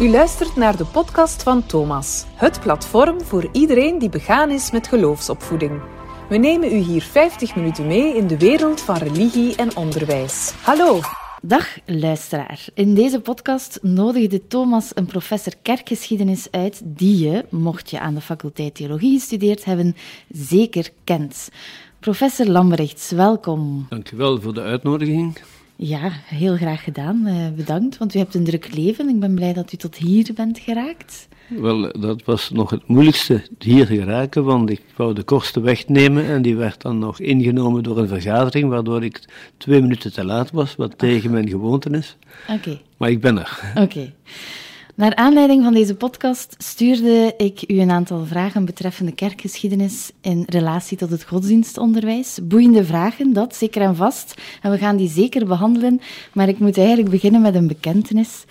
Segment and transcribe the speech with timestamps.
[0.00, 4.88] U luistert naar de podcast van Thomas, het platform voor iedereen die begaan is met
[4.88, 5.80] geloofsopvoeding.
[6.28, 10.52] We nemen u hier 50 minuten mee in de wereld van religie en onderwijs.
[10.62, 11.00] Hallo!
[11.42, 12.66] Dag luisteraar.
[12.74, 18.20] In deze podcast nodigde Thomas een professor kerkgeschiedenis uit die je, mocht je aan de
[18.20, 19.96] faculteit theologie gestudeerd hebben,
[20.28, 21.48] zeker kent.
[22.00, 23.86] Professor Lambrechts, welkom.
[23.88, 25.38] Dankjewel voor de uitnodiging.
[25.80, 27.26] Ja, heel graag gedaan.
[27.26, 29.08] Uh, bedankt, want u hebt een druk leven.
[29.08, 31.28] Ik ben blij dat u tot hier bent geraakt.
[31.48, 36.24] Wel, dat was nog het moeilijkste hier geraken, want ik wou de kortste weg nemen
[36.24, 39.24] en die werd dan nog ingenomen door een vergadering, waardoor ik
[39.56, 42.16] twee minuten te laat was, wat tegen mijn gewoonte is.
[42.48, 42.80] Oké.
[42.96, 43.72] Maar ik ben er.
[43.82, 44.12] Oké.
[44.98, 50.96] Naar aanleiding van deze podcast stuurde ik u een aantal vragen betreffende kerkgeschiedenis in relatie
[50.96, 52.38] tot het godsdienstonderwijs.
[52.42, 54.34] Boeiende vragen, dat zeker en vast.
[54.62, 56.00] En we gaan die zeker behandelen.
[56.32, 58.44] Maar ik moet eigenlijk beginnen met een bekentenis.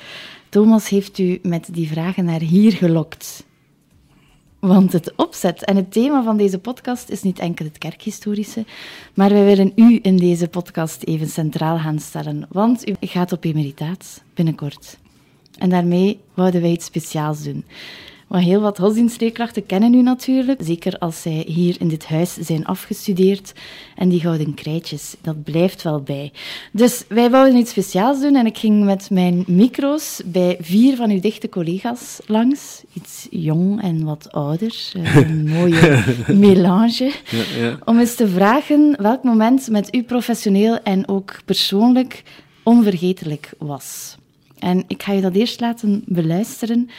[0.50, 3.46] Thomas heeft u met die vragen naar hier gelokt.
[4.60, 8.66] Want het opzet en het thema van deze podcast is niet enkel het kerkhistorische,
[9.14, 13.44] maar wij willen u in deze podcast even centraal gaan stellen, want u gaat op
[13.44, 14.98] emeritaat binnenkort.
[15.58, 17.64] En daarmee wouden wij iets speciaals doen.
[18.28, 22.66] Want heel wat godsdienstleerkrachten kennen u natuurlijk, zeker als zij hier in dit huis zijn
[22.66, 23.54] afgestudeerd.
[23.96, 26.32] En die gouden krijtjes, dat blijft wel bij.
[26.72, 31.10] Dus wij wouden iets speciaals doen en ik ging met mijn micro's bij vier van
[31.10, 32.84] uw dichte collega's langs.
[32.94, 37.12] Iets jong en wat ouder, eh, een mooie melange.
[37.30, 37.78] Ja, ja.
[37.86, 42.24] Om eens te vragen welk moment met u professioneel en ook persoonlijk
[42.64, 44.16] onvergetelijk was.
[44.60, 46.90] En ik ga je dat eerst laten beluisteren.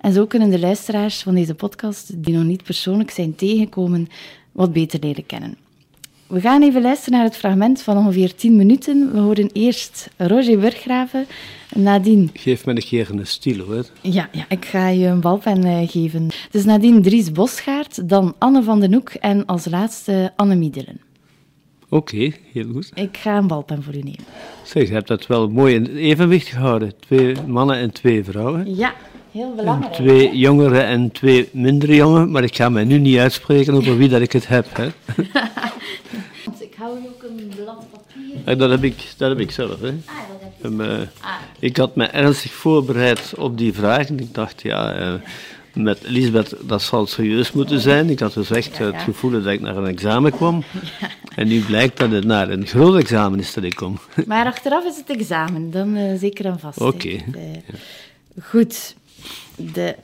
[0.00, 4.08] En zo kunnen de luisteraars van deze podcast, die nog niet persoonlijk zijn tegengekomen,
[4.52, 5.56] wat beter leren kennen.
[6.26, 9.12] We gaan even luisteren naar het fragment van ongeveer 10 minuten.
[9.12, 11.26] We horen eerst Roger Burggraven,
[11.74, 12.30] nadien...
[12.32, 13.86] Geef me een keer een stilo, hoor.
[14.00, 16.28] Ja, ja, ik ga je een balpen uh, geven.
[16.50, 21.07] Dus nadien Dries Bosgaard, dan Anne van den Hoek en als laatste Anne Miedelen.
[21.90, 22.90] Oké, heel goed.
[22.94, 24.24] Ik ga een balpen voor u nemen.
[24.62, 26.92] Zeg, je hebt dat wel mooi in evenwicht gehouden.
[27.00, 28.76] Twee mannen en twee vrouwen.
[28.76, 28.94] Ja,
[29.30, 29.94] heel belangrijk.
[29.94, 33.96] En twee jongeren en twee mindere jongen, maar ik ga mij nu niet uitspreken over
[33.96, 34.66] wie dat ik het heb.
[34.76, 34.86] Hè.
[36.60, 38.36] ik hou ook een blad papier.
[38.46, 39.80] Ja, dat, heb ik, dat heb ik zelf.
[39.80, 39.88] Hè.
[39.88, 40.84] Ah, dat heb je.
[40.84, 41.34] Uh, ah.
[41.58, 45.00] Ik had me ernstig voorbereid op die vraag en ik dacht, ja...
[45.00, 45.14] Uh,
[45.82, 48.10] met Elisabeth, dat zal serieus moeten zijn.
[48.10, 50.62] Ik had dus echt het gevoel dat ik naar een examen kwam.
[51.34, 53.98] En nu blijkt dat het naar een groot examen is dat ik kom.
[54.26, 56.80] Maar achteraf is het examen, dan uh, zeker en vast.
[56.80, 57.20] Oké.
[57.28, 57.64] Okay.
[58.42, 58.96] Goed,
[59.56, 59.94] de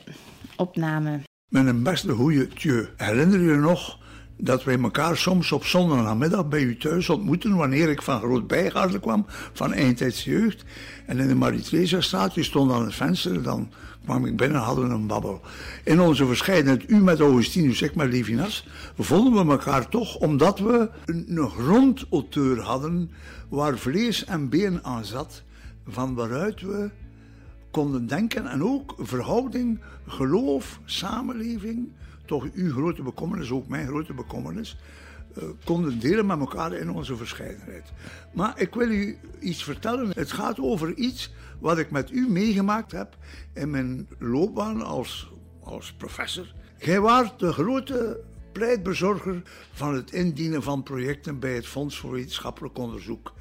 [0.56, 1.20] opname.
[1.48, 2.88] Met een beste goede tje.
[2.96, 3.98] Herinner je nog
[4.36, 9.00] dat wij elkaar soms op zondagmiddag bij u thuis ontmoeten wanneer ik van Groot Bijgaarden
[9.00, 10.64] kwam, van Eindtijdse Jeugd.
[11.06, 13.72] En in de Marie straat, je stond aan het venster, dan
[14.04, 15.40] kwam ik binnen, hadden we een babbel.
[15.84, 18.66] In onze verscheidenheid, u met Augustinus, ik met Levinas,
[18.98, 23.10] vonden we elkaar toch omdat we een grondauteur hadden
[23.48, 25.42] waar vlees en been aan zat,
[25.86, 26.90] van waaruit we
[27.70, 31.88] konden denken en ook verhouding, geloof, samenleving,
[32.26, 34.76] toch uw grote bekommernis, ook mijn grote bekommernis,
[35.38, 37.92] uh, konden delen met elkaar in onze verscheidenheid.
[38.32, 40.10] Maar ik wil u iets vertellen.
[40.14, 41.32] Het gaat over iets
[41.64, 43.16] wat ik met u meegemaakt heb
[43.54, 46.52] in mijn loopbaan als, als professor.
[46.78, 48.20] Gij waart de grote
[48.52, 49.42] pleitbezorger
[49.72, 53.32] van het indienen van projecten bij het Fonds voor Wetenschappelijk Onderzoek.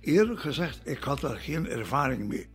[0.00, 2.48] Eerlijk gezegd, ik had daar geen ervaring mee.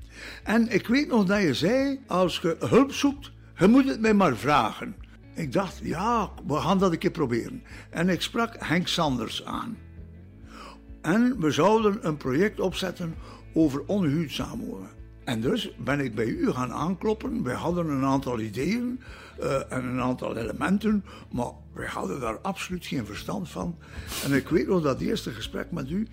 [0.44, 4.14] En ik weet nog dat je zei, als je hulp zoekt, je moet het mij
[4.14, 4.96] maar vragen.
[5.34, 7.64] Ik dacht, ja, we gaan dat een keer proberen.
[7.90, 9.78] En ik sprak Henk Sanders aan.
[11.02, 13.16] En we zouden een project opzetten
[13.54, 14.97] over wonen.
[15.28, 17.44] En dus ben ik bij u gaan aankloppen.
[17.44, 19.00] Wij hadden een aantal ideeën
[19.40, 23.78] uh, en een aantal elementen, maar wij hadden daar absoluut geen verstand van.
[24.24, 26.08] En ik weet nog dat eerste gesprek met u,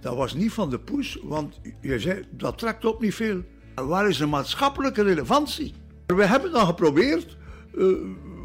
[0.00, 3.42] dat was niet van de poes, want je zei, dat trekt op niet veel.
[3.74, 5.74] Waar is de maatschappelijke relevantie?
[6.06, 7.36] We hebben dan geprobeerd
[7.74, 7.96] uh,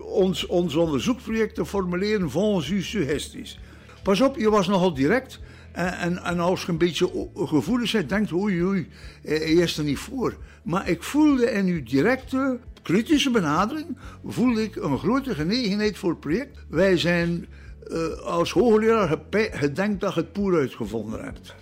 [0.02, 3.60] ons, ons onderzoeksproject te formuleren volgens uw suggesties.
[4.04, 5.40] Pas op, je was nogal direct.
[5.74, 8.88] En, en, en, als je een beetje gevoelig bent, denkt oei oei,
[9.24, 10.38] hij is er niet voor.
[10.64, 16.20] Maar ik voelde in uw directe, kritische benadering, voelde ik een grote genegenheid voor het
[16.20, 16.58] project.
[16.70, 17.46] Wij zijn
[17.88, 21.56] uh, als hoogleraar gedenkt dat je het poer uitgevonden hebt.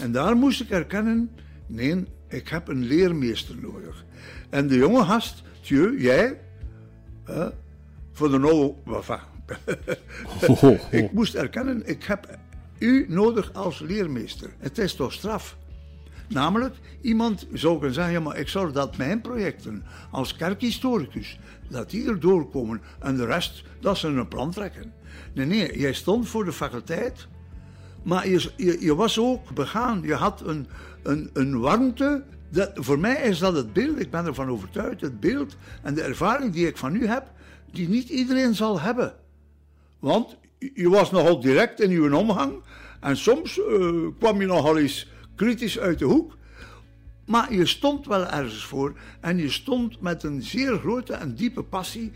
[0.00, 1.30] en daar moest ik erkennen,
[1.66, 4.04] nee, ik heb een leermeester nodig.
[4.50, 6.38] En de jonge gast, Thieu, jij,
[7.30, 7.46] uh,
[8.12, 8.74] voor de nou,
[10.90, 12.38] ik moest erkennen, ik heb
[12.82, 14.50] u nodig als leermeester.
[14.58, 15.56] Het is toch straf
[16.32, 21.38] Namelijk, iemand zou kunnen zeggen, maar ik zorg dat mijn projecten als kerkhistoricus,
[21.68, 24.92] dat die er doorkomen en de rest, dat ze een plan trekken.
[25.32, 27.26] Nee, nee, jij stond voor de faculteit,
[28.02, 30.02] maar je, je, je was ook begaan.
[30.02, 30.66] Je had een,
[31.02, 32.24] een, een warmte.
[32.48, 36.02] Dat, voor mij is dat het beeld, ik ben ervan overtuigd, het beeld en de
[36.02, 37.30] ervaring die ik van u heb,
[37.70, 39.14] die niet iedereen zal hebben.
[39.98, 40.36] Want
[40.74, 42.52] je was nogal direct in uw omgang
[43.00, 46.36] en soms uh, kwam je nogal eens kritisch uit de hoek.
[47.26, 51.62] Maar je stond wel ergens voor en je stond met een zeer grote en diepe
[51.62, 52.12] passie,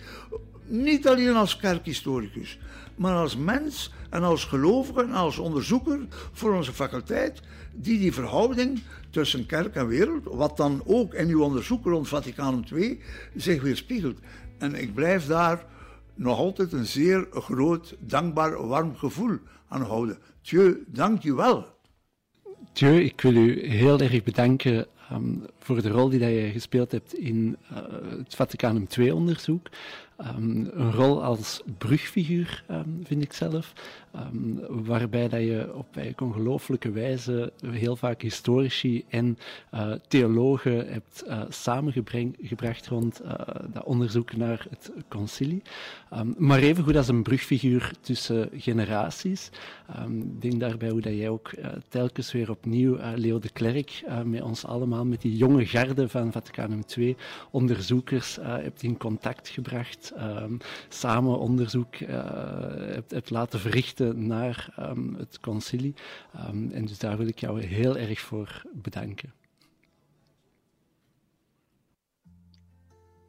[0.67, 2.59] niet alleen als kerkhistoricus,
[2.95, 5.99] maar als mens en als gelovige en als onderzoeker
[6.33, 7.41] voor onze faculteit,
[7.73, 12.65] die die verhouding tussen kerk en wereld, wat dan ook in uw onderzoek rond Vaticaan
[12.73, 13.01] II
[13.35, 14.19] zich weerspiegelt.
[14.59, 15.65] En ik blijf daar
[16.17, 20.19] nog altijd een zeer groot, dankbaar, warm gevoel aan houden.
[20.87, 21.67] Dank je wel.
[22.73, 26.93] Tjeu, ik wil u heel erg bedanken um, voor de rol die dat je gespeeld
[26.93, 27.79] hebt in uh,
[28.19, 29.69] het Vaticanum II-onderzoek.
[30.21, 33.73] Um, een rol als brugfiguur, um, vind ik zelf,
[34.17, 35.87] um, waarbij dat je op
[36.21, 39.39] ongelooflijke wijze heel vaak historici en
[39.75, 43.21] uh, theologen hebt uh, samengebracht rond
[43.73, 45.63] dat onderzoek naar het concilie.
[46.37, 49.51] maar even goed als een brugfiguur tussen generaties.
[50.09, 51.51] Ik denk daarbij hoe dat jij ook
[51.89, 56.83] telkens weer opnieuw Leo de Klerk met ons allemaal, met die jonge garde van Vaticanum
[56.97, 57.17] II,
[57.51, 60.59] onderzoekers hebt in contact gebracht um,
[60.89, 61.97] samen onderzoek
[63.09, 65.95] hebt, laten verrichten naar um, het concilie.
[66.49, 69.33] Um, en dus daar wil ik jou heel erg voor bedanken.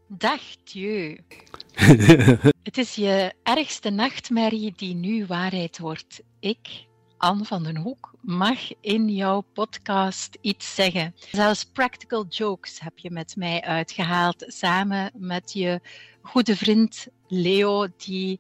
[0.10, 1.18] Dag Dieu.
[2.64, 6.22] het is je ergste nachtmerrie die nu waarheid wordt.
[6.40, 6.86] Ik,
[7.18, 11.16] Anne van den Hoek, mag in jouw podcast iets zeggen.
[11.32, 15.82] Zelfs practical jokes heb je met mij uitgehaald, samen met je
[16.22, 18.40] goede vriend Leo, die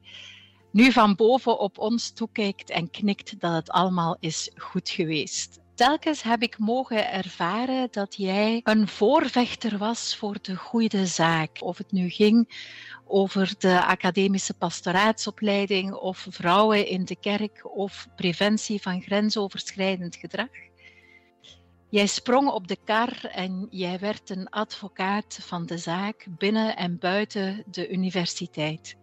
[0.72, 5.60] nu van boven op ons toekijkt en knikt dat het allemaal is goed geweest.
[5.76, 11.58] Telkens heb ik mogen ervaren dat jij een voorvechter was voor de goede zaak.
[11.60, 12.66] Of het nu ging
[13.06, 20.50] over de academische pastoraatsopleiding of vrouwen in de kerk of preventie van grensoverschrijdend gedrag.
[21.90, 27.00] Jij sprong op de kar en jij werd een advocaat van de zaak binnen en
[27.00, 28.98] buiten de universiteit.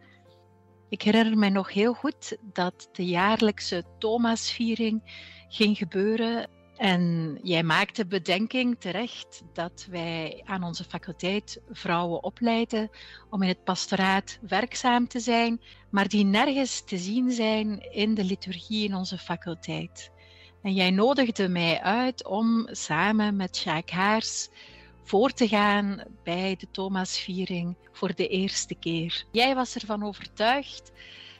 [0.94, 5.02] Ik herinner me nog heel goed dat de jaarlijkse Thomasviering
[5.48, 12.90] ging gebeuren en jij maakte bedenking terecht dat wij aan onze faculteit vrouwen opleiden
[13.30, 15.60] om in het pastoraat werkzaam te zijn,
[15.90, 20.10] maar die nergens te zien zijn in de liturgie in onze faculteit.
[20.62, 24.48] En jij nodigde mij uit om samen met Jacques Haars
[25.04, 29.24] voor te gaan bij de Thomasviering voor de eerste keer.
[29.30, 30.92] Jij was ervan overtuigd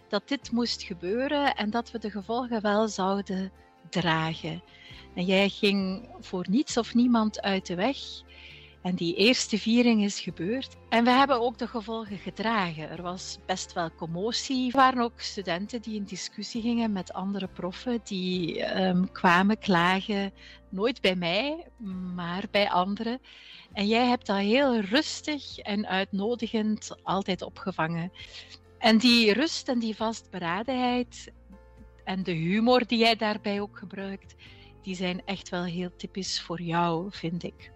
[0.09, 3.53] dat dit moest gebeuren en dat we de gevolgen wel zouden
[3.91, 4.63] dragen.
[5.15, 7.97] En jij ging voor niets of niemand uit de weg.
[8.85, 10.77] En die eerste viering is gebeurd.
[10.89, 12.91] En we hebben ook de gevolgen gedragen.
[12.91, 14.67] Er was best wel commotie.
[14.67, 20.33] Er waren ook studenten die in discussie gingen met andere proffen, die um, kwamen klagen,
[20.69, 21.67] nooit bij mij,
[22.15, 23.21] maar bij anderen.
[23.73, 28.13] En jij hebt dat heel rustig en uitnodigend altijd opgevangen.
[28.79, 31.33] En die rust en die vastberadenheid
[32.05, 34.35] en de humor die jij daarbij ook gebruikt,
[34.83, 37.73] die zijn echt wel heel typisch voor jou, vind ik.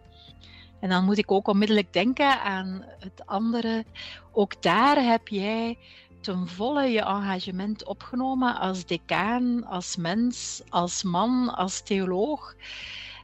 [0.81, 3.85] En dan moet ik ook onmiddellijk denken aan het andere.
[4.33, 5.79] Ook daar heb jij
[6.21, 12.55] ten volle je engagement opgenomen als decaan, als mens, als man, als theoloog.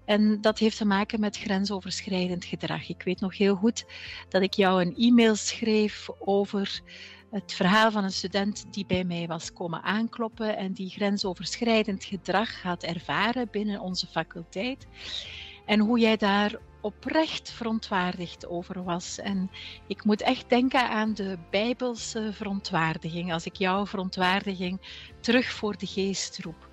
[0.05, 2.89] En dat heeft te maken met grensoverschrijdend gedrag.
[2.89, 3.85] Ik weet nog heel goed
[4.29, 6.81] dat ik jou een e-mail schreef over
[7.31, 12.63] het verhaal van een student die bij mij was komen aankloppen en die grensoverschrijdend gedrag
[12.63, 14.87] had ervaren binnen onze faculteit.
[15.65, 19.19] En hoe jij daar oprecht verontwaardigd over was.
[19.19, 19.51] En
[19.87, 24.81] ik moet echt denken aan de Bijbelse verontwaardiging, als ik jouw verontwaardiging
[25.21, 26.69] terug voor de geest roep.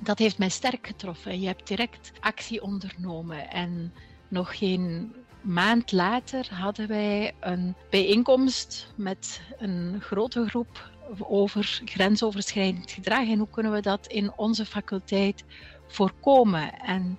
[0.00, 1.40] Dat heeft mij sterk getroffen.
[1.40, 3.92] Je hebt direct actie ondernomen en
[4.28, 13.28] nog geen maand later hadden wij een bijeenkomst met een grote groep over grensoverschrijdend gedrag
[13.28, 15.44] en hoe kunnen we dat in onze faculteit
[15.86, 16.78] voorkomen.
[16.78, 17.18] En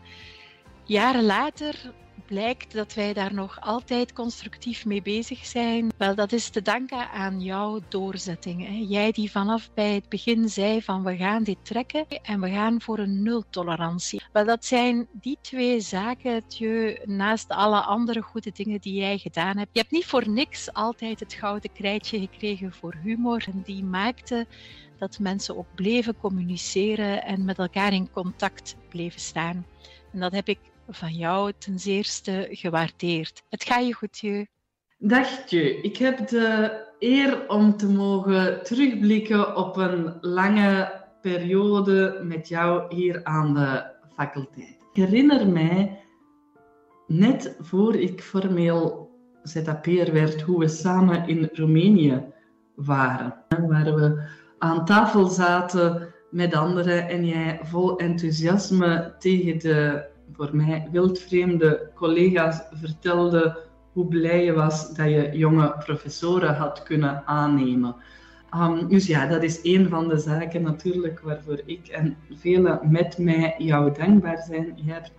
[0.86, 1.94] jaren later
[2.26, 7.10] blijkt dat wij daar nog altijd constructief mee bezig zijn, wel, dat is te danken
[7.10, 8.68] aan jouw doorzetting.
[8.68, 8.86] Hè.
[8.88, 12.82] Jij die vanaf bij het begin zei van we gaan dit trekken en we gaan
[12.82, 14.22] voor een nultolerantie.
[14.32, 19.58] Wel, dat zijn die twee zaken, je naast alle andere goede dingen die jij gedaan
[19.58, 19.70] hebt.
[19.74, 24.48] Je hebt niet voor niks altijd het gouden krijtje gekregen voor humor en die maakte
[24.98, 29.66] dat mensen ook bleven communiceren en met elkaar in contact bleven staan.
[30.12, 33.44] En dat heb ik van jou ten zeerste gewaardeerd.
[33.50, 34.48] Het gaat je goed, je.
[34.98, 35.82] Dag je.
[35.82, 43.24] Ik heb de eer om te mogen terugblikken op een lange periode met jou hier
[43.24, 43.84] aan de
[44.16, 44.78] faculteit.
[44.94, 46.00] Ik herinner mij,
[47.08, 49.10] net voor ik formeel
[49.44, 52.24] ZAP'er werd, hoe we samen in Roemenië
[52.76, 53.34] waren.
[53.68, 54.24] Waar we
[54.58, 62.62] aan tafel zaten met anderen en jij vol enthousiasme tegen de voor mij wildvreemde collega's
[62.72, 67.96] vertelde hoe blij je was dat je jonge professoren had kunnen aannemen.
[68.56, 73.18] Um, dus ja, dat is een van de zaken natuurlijk waarvoor ik en velen met
[73.18, 74.74] mij jou dankbaar zijn.
[74.76, 75.12] Je hebt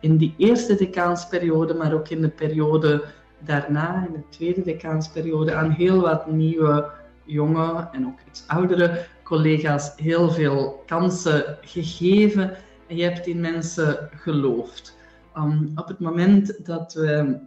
[0.00, 3.04] in die eerste decaansperiode, maar ook in de periode
[3.38, 6.90] daarna, in de tweede decaansperiode, aan heel wat nieuwe,
[7.24, 12.56] jonge en ook iets oudere collega's heel veel kansen gegeven
[12.96, 14.96] je hebt in mensen geloofd.
[15.36, 17.38] Um, op het moment dat we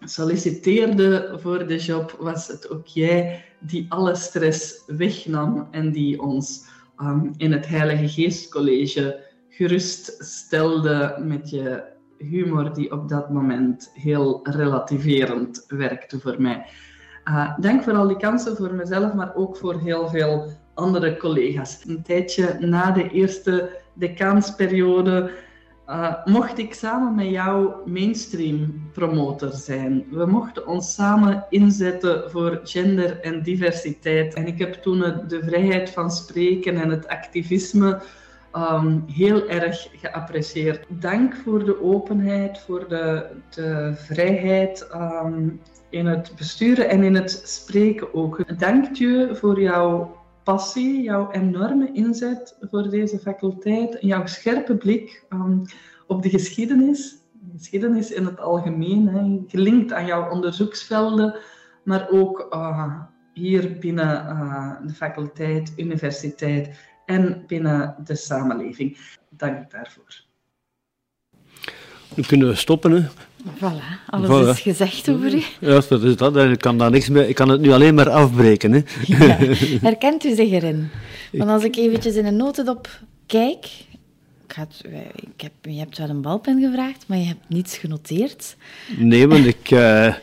[0.00, 6.64] solliciteerden voor de job, was het ook jij die alle stress wegnam en die ons
[7.02, 11.82] um, in het Heilige Geestcollege geruststelde met je
[12.18, 16.66] humor, die op dat moment heel relativerend werkte voor mij.
[17.24, 21.84] Uh, dank voor al die kansen voor mezelf, maar ook voor heel veel andere collega's.
[21.86, 25.30] Een tijdje na de eerste decaansperiode
[25.90, 30.04] uh, mocht ik samen met jou mainstream promotor zijn.
[30.10, 34.34] We mochten ons samen inzetten voor gender en diversiteit.
[34.34, 38.00] En ik heb toen de vrijheid van spreken en het activisme
[38.56, 40.84] um, heel erg geapprecieerd.
[40.88, 47.42] Dank voor de openheid, voor de, de vrijheid um, in het besturen en in het
[47.44, 48.58] spreken ook.
[48.58, 55.62] Dank je voor jouw passie, jouw enorme inzet voor deze faculteit, jouw scherpe blik um,
[56.06, 61.38] op de geschiedenis, de geschiedenis in het algemeen, gelinkt aan jouw onderzoeksvelden,
[61.84, 63.00] maar ook uh,
[63.34, 68.98] hier binnen uh, de faculteit, universiteit en binnen de samenleving.
[69.30, 70.24] Dank daarvoor.
[72.14, 72.92] Nu kunnen we stoppen.
[72.92, 73.08] Hè.
[73.44, 75.42] Voilà, alles is gezegd over u.
[75.60, 76.36] Ja, dat is dat.
[76.36, 78.72] Ik kan, daar niks meer, ik kan het nu alleen maar afbreken.
[78.72, 78.80] Hè.
[79.04, 79.36] Ja.
[79.88, 80.88] Herkent u zich erin?
[81.32, 82.88] Want als ik eventjes in een notendop
[83.26, 83.66] kijk...
[84.46, 84.82] Ik, had,
[85.14, 88.56] ik heb, je hebt wel een balpen gevraagd, maar je hebt niets genoteerd.
[88.96, 89.70] Nee, want ik...
[89.70, 90.14] Uh,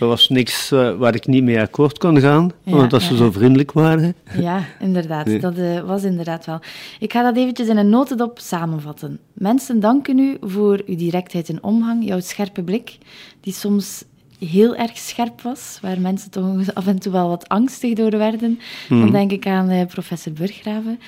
[0.00, 3.30] er was niks uh, waar ik niet mee akkoord kon gaan, ja, omdat ze zo
[3.30, 4.14] vriendelijk waren.
[4.38, 5.26] Ja, inderdaad.
[5.26, 5.40] Nee.
[5.40, 6.60] Dat uh, was inderdaad wel.
[6.98, 9.18] Ik ga dat eventjes in een notendop samenvatten.
[9.32, 12.98] Mensen danken u voor uw directheid in omgang, jouw scherpe blik,
[13.40, 14.04] die soms
[14.38, 18.60] heel erg scherp was, waar mensen toch af en toe wel wat angstig door werden.
[18.88, 19.00] Mm.
[19.00, 21.00] Dan denk ik aan uh, professor Burggraven.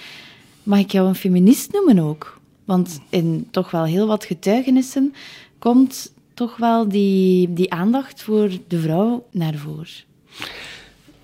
[0.62, 2.40] Mag ik jou een feminist noemen ook?
[2.64, 5.14] Want in toch wel heel wat getuigenissen
[5.58, 6.12] komt
[6.46, 9.87] toch wel die, die aandacht voor de vrouw naar voren.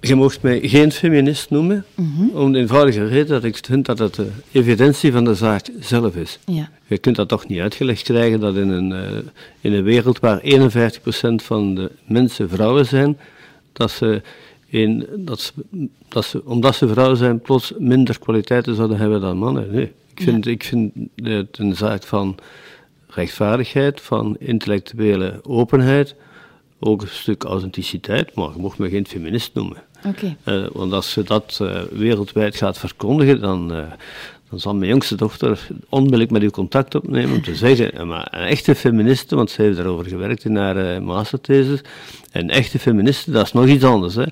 [0.00, 2.30] Je mocht mij geen feminist noemen, mm -hmm.
[2.30, 6.16] om de eenvoudige reden dat ik vind dat het de evidentie van de zaak zelf
[6.16, 6.38] is.
[6.44, 6.70] Ja.
[6.86, 9.18] Je kunt dat toch niet uitgelegd krijgen dat in een, uh,
[9.60, 13.18] in een wereld waar 51% van de mensen vrouwen zijn,
[13.72, 14.22] dat ze,
[14.66, 15.52] in, dat ze,
[16.08, 19.70] dat ze, omdat ze vrouwen zijn, plots minder kwaliteiten zouden hebben dan mannen.
[19.70, 20.50] Nee, ik vind, ja.
[20.50, 22.38] ik vind het een zaak van
[23.18, 26.14] rechtvaardigheid, van intellectuele openheid,
[26.80, 29.76] ook een stuk authenticiteit, maar je mocht me geen feminist noemen.
[30.06, 30.36] Okay.
[30.44, 33.82] Uh, want als je dat uh, wereldwijd gaat verkondigen, dan, uh,
[34.50, 38.46] dan zal mijn jongste dochter onmiddellijk met u contact opnemen om te zeggen, maar een
[38.46, 41.80] echte feministe, want ze heeft daarover gewerkt in haar masterthesis,
[42.32, 44.14] een echte feministe, dat is nog iets anders.
[44.14, 44.24] Hè.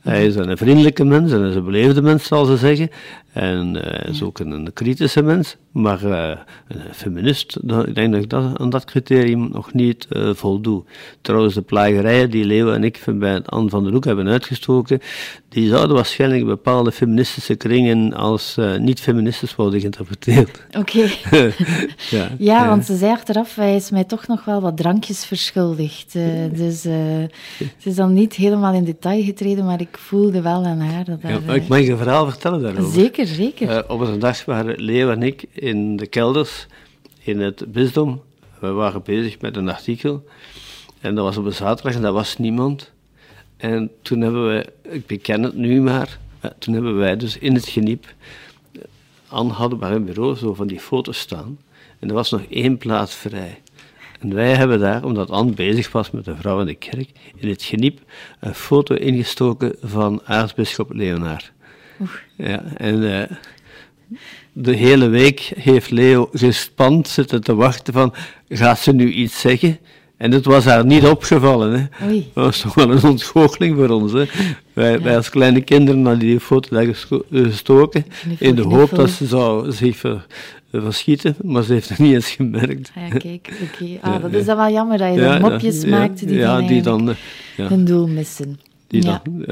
[0.00, 2.90] Hij is een vriendelijke mens en is een beleefde mens, zal ze zeggen.
[3.32, 5.56] En uh, is ook een, kritische mens.
[5.72, 6.28] Maar uh,
[6.68, 10.84] een feminist, ik denk dat ik dat, aan dat criterium nog niet uh, voldoe.
[11.20, 15.00] Trouwens, de plagerijen die Leo en ik bij Anne van den Hoek hebben uitgestoken,
[15.48, 20.66] die zouden waarschijnlijk bepaalde feministische kringen als niet-feministisch worden geïnterpreteerd.
[20.78, 21.08] Oké.
[21.28, 21.52] Okay.
[22.10, 26.12] ja, ja, want ze zei achteraf, hij is mij toch nog wel wat drankjes verschuldigd.
[26.58, 27.28] dus ze
[27.82, 31.54] is dan niet helemaal in detail getreden, maar ik voelde wel aan haar dat ja,
[31.54, 33.00] Ik mag je een verhaal vertellen daarover.
[33.00, 33.70] Zeker, zeker.
[33.70, 36.66] Uh, op een dag waren Leo en ik in de kelders
[37.18, 38.22] in het bisdom
[38.58, 40.24] We waren bezig met een artikel.
[41.00, 42.92] En dat was op een zaterdag en daar was niemand.
[43.56, 47.54] En toen hebben we, ik beken het nu maar, eh, toen hebben wij dus in
[47.54, 48.14] het geniep,
[48.72, 48.82] eh,
[49.28, 51.58] Anne hadden bij hun bureau zo van die foto's staan.
[51.98, 53.60] En er was nog één plaats vrij.
[54.20, 57.48] En wij hebben daar, omdat Anne bezig was met de vrouw in de kerk, in
[57.48, 58.00] het geniep
[58.40, 61.52] een foto ingestoken van aartsbisschop Leonard.
[62.36, 63.22] Ja, en uh,
[64.52, 68.14] de hele week heeft Leo gespand zitten te wachten van,
[68.48, 69.78] gaat ze nu iets zeggen?
[70.16, 71.72] En het was haar niet opgevallen.
[71.90, 72.06] Hè.
[72.06, 72.30] Oei.
[72.34, 74.12] Dat was toch wel een ontgoocheling voor ons.
[74.12, 74.24] Hè.
[74.72, 75.00] Wij, Ja.
[75.02, 78.04] wij als kleine kinderen hadden die foto daar gesto- gestoken,
[78.38, 80.26] in de hoop dat ze zou zich ver-
[80.72, 82.90] verschieten, maar ze heeft het niet eens gemerkt.
[82.96, 83.84] Ah, ja, kijk, oké.
[84.00, 84.38] Ah, dat ja.
[84.38, 87.14] is dan wel jammer dat je dan mopjes maakt die ja, dan die dan, eh,
[87.56, 87.68] ja.
[87.68, 88.60] hun doel missen.
[88.88, 89.22] Die ja.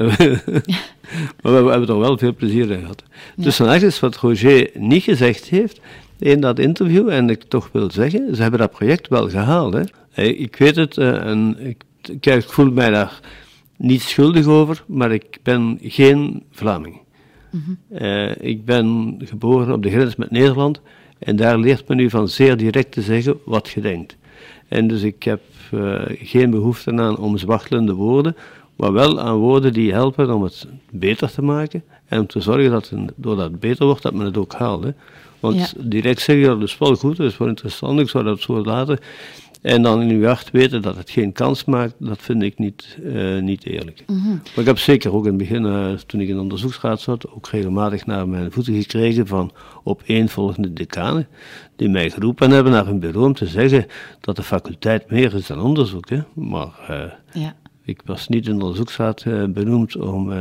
[1.41, 3.03] maar we, we hebben er wel veel plezier in gehad.
[3.35, 5.81] Dus vandaag is wat Roger niet gezegd heeft
[6.19, 9.73] in dat interview, en ik toch wil zeggen, ze hebben dat project wel gehaald.
[9.73, 10.23] Hè.
[10.23, 13.19] Ik weet het, eh, en ik, ik, ik voel mij daar
[13.77, 16.99] niet schuldig over, maar ik ben geen Vlaming.
[17.89, 20.81] Eh, ik ben geboren op de grens met Nederland
[21.19, 24.17] en daar leert men u van zeer direct te zeggen wat je denkt.
[24.67, 25.41] En dus ik heb
[25.71, 28.35] eh, geen behoefte aan om zwachtelende woorden,
[28.77, 32.71] maar wel aan woorden die helpen om het beter te maken en om te zorgen
[32.71, 34.83] dat het, doordat het beter wordt, dat men het ook haalt.
[34.83, 34.91] Hè.
[35.39, 35.67] Want Ja.
[35.77, 38.99] direct zeggen, dat is wel goed, dat is wel interessant, ik zou dat zo laten.
[39.61, 42.97] En dan in uw hart weten dat het geen kans maakt, dat vind ik niet,
[43.13, 44.03] eh, niet eerlijk.
[44.07, 47.29] Maar ik heb zeker ook in het begin, eh, toen ik in de onderzoeksraad zat,
[47.31, 49.51] ook regelmatig naar mijn voeten gekregen van
[49.83, 51.27] opeenvolgende decanen,
[51.75, 53.85] die mij geroepen hebben naar hun bureau om te zeggen
[54.21, 56.09] dat de faculteit meer is dan onderzoek.
[56.09, 56.19] Hè.
[56.33, 57.55] Maar eh, Ja.
[57.87, 60.37] Ik was niet in de onderzoeksraad eh, benoemd om eh,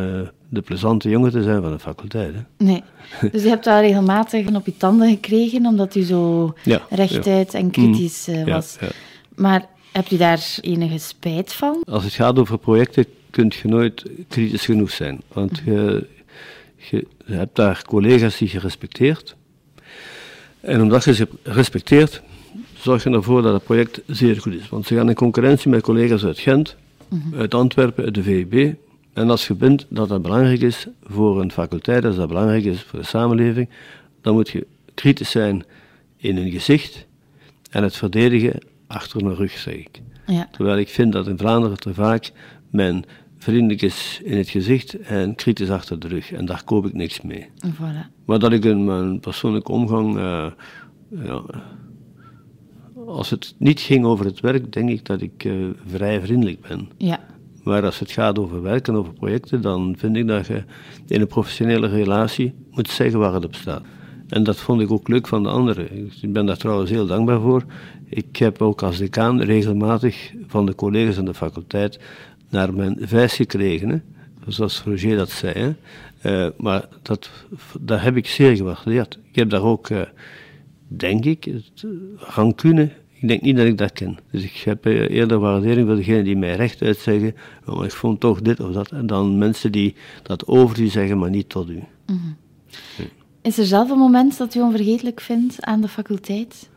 [0.48, 2.34] de plezante jongen te zijn van de faculteit.
[2.34, 2.64] Hè.
[2.64, 2.82] Nee.
[3.32, 7.70] Dus je hebt daar regelmatig op je tanden gekregen, omdat u zo Ja, rechtuit en
[7.70, 8.76] kritisch eh, was.
[8.80, 8.88] ja.
[9.34, 11.82] Maar hebt u daar enige spijt van?
[11.84, 15.20] Als het gaat over projecten, kun je nooit kritisch genoeg zijn.
[15.32, 16.06] Want je,
[16.76, 19.36] je hebt daar collega's die je respecteert.
[20.60, 22.22] En omdat je ze respecteert,
[22.78, 24.68] zorg je ervoor dat het project zeer goed is.
[24.68, 26.76] Want ze gaan in concurrentie met collega's uit Gent,
[27.34, 28.74] uit Antwerpen, uit de VUB.
[29.12, 32.82] En als je vindt dat dat belangrijk is voor een faculteit, als dat belangrijk is
[32.82, 33.68] voor de samenleving,
[34.20, 35.64] dan moet je kritisch zijn
[36.16, 37.06] in hun gezicht
[37.70, 40.00] en het verdedigen achter hun rug, zeg ik.
[40.26, 40.48] Ja.
[40.52, 42.32] Terwijl ik vind dat in Vlaanderen te vaak
[42.70, 43.04] men
[43.38, 46.32] vriendelijk is in het gezicht en kritisch achter de rug.
[46.32, 47.48] En daar koop ik niks mee.
[47.66, 48.24] Voilà.
[48.24, 50.46] Maar dat ik in mijn persoonlijke omgang, eh,
[51.24, 51.42] ja,
[53.06, 55.52] als het niet ging over het werk, denk ik dat ik eh,
[55.86, 56.88] vrij vriendelijk ben.
[56.96, 57.20] Ja.
[57.62, 60.64] Maar als het gaat over werk en over projecten, dan vind ik dat je
[61.06, 63.82] in een professionele relatie moet zeggen waar het op staat.
[64.28, 66.10] En dat vond ik ook leuk van de anderen.
[66.20, 67.64] Ik ben daar trouwens heel dankbaar voor.
[68.08, 71.98] Ik heb ook als decaan regelmatig van de collega's aan de faculteit
[72.50, 73.88] naar mijn vijs gekregen.
[73.88, 73.98] Hè.
[74.46, 75.54] Zoals Roger dat zei.
[75.54, 75.74] Hè.
[76.20, 77.30] Eh, maar dat,
[77.80, 79.18] dat heb ik zeer gewaardeerd.
[79.30, 80.00] Ik heb daar ook, eh,
[80.88, 82.90] denk ik, het, eh, rancune.
[83.20, 84.18] Ik denk niet dat ik dat ken.
[84.30, 87.34] Dus ik heb eh, eerder waardering voor degenen die mij rechtuit zeggen,
[87.66, 90.86] oh, maar ik vond toch dit of dat, en dan mensen die dat over u
[90.86, 91.82] zeggen, maar niet tot u.
[93.42, 96.68] Is er zelf een moment dat u onvergetelijk vindt aan de faculteit?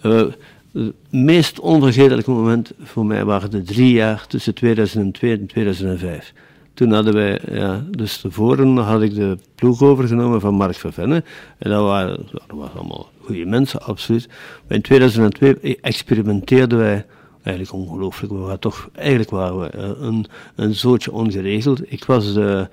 [0.00, 0.24] Eh,
[0.72, 6.32] het meest onvergetelijke moment voor mij waren de drie jaar tussen 2002 en 2005.
[6.74, 11.24] Toen hadden wij, ja, dus tevoren had ik de ploeg overgenomen van Mark Vervenne.
[11.58, 14.28] En dat waren, dat waren allemaal goede mensen, absoluut.
[14.66, 17.06] Maar in 2002 experimenteerden wij,
[17.42, 21.92] eigenlijk ongelooflijk, we waren toch, eigenlijk waren we eh, een, een zootje ongeregeld.
[21.92, 22.68] Ik was, de,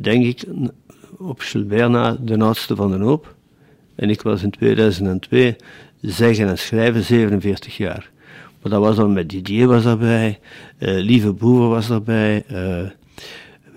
[0.00, 0.44] denk ik,
[1.18, 3.34] op Gilbert na de oudste van de hoop.
[3.94, 5.56] En ik was in 2002
[6.00, 8.10] zeggen en schrijven 47 jaar.
[8.62, 10.38] Maar dat was dan met Didier was daarbij,
[10.78, 12.90] eh, Lieve Boever was daarbij, eh,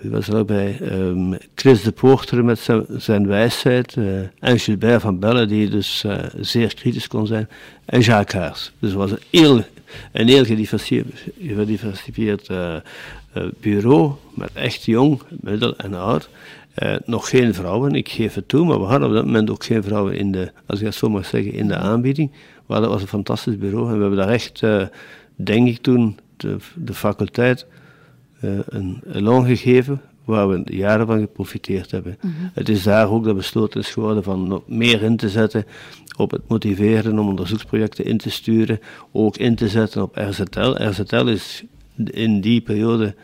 [0.00, 0.78] wie was er daarbij?
[0.80, 6.04] Ehm, Chris de Poorter met zijn, zijn wijsheid, eh, en Gilbert van Belle, die dus
[6.04, 7.48] eh, zeer kritisch kon zijn,
[7.84, 8.72] en Jacques Haars.
[8.78, 9.64] Dus het was een heel,
[10.12, 12.76] een heel gediversifieerd, eh,
[13.60, 16.28] bureau, met echt jong, middel en oud.
[17.04, 19.82] Nog geen vrouwen, ik geef het toe, maar we hadden op dat moment ook geen
[19.82, 22.30] vrouwen in de, als ik dat zo mag zeggen, in de aanbieding.
[22.66, 24.62] Maar dat was een fantastisch bureau en we hebben daar echt,
[25.36, 27.66] denk ik toen, de, de faculteit
[28.40, 32.18] eh, een elan gegeven waar we jaren van geprofiteerd hebben.
[32.54, 35.64] Het is daar ook dat besloten is geworden van nog meer in te zetten
[36.16, 38.80] op het motiveren om onderzoeksprojecten in te sturen,
[39.12, 40.74] ook in te zetten op RZL.
[40.76, 41.64] RZL is
[42.04, 43.14] in die periode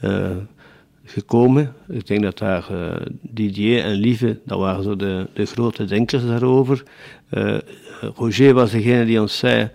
[0.00, 0.30] eh,
[1.04, 1.72] gekomen.
[1.88, 6.26] Ik denk dat daar eh, Didier en Lieve, dat waren zo de, de grote denkers
[6.26, 6.82] daarover.
[8.14, 9.70] Roger was degene die ons zei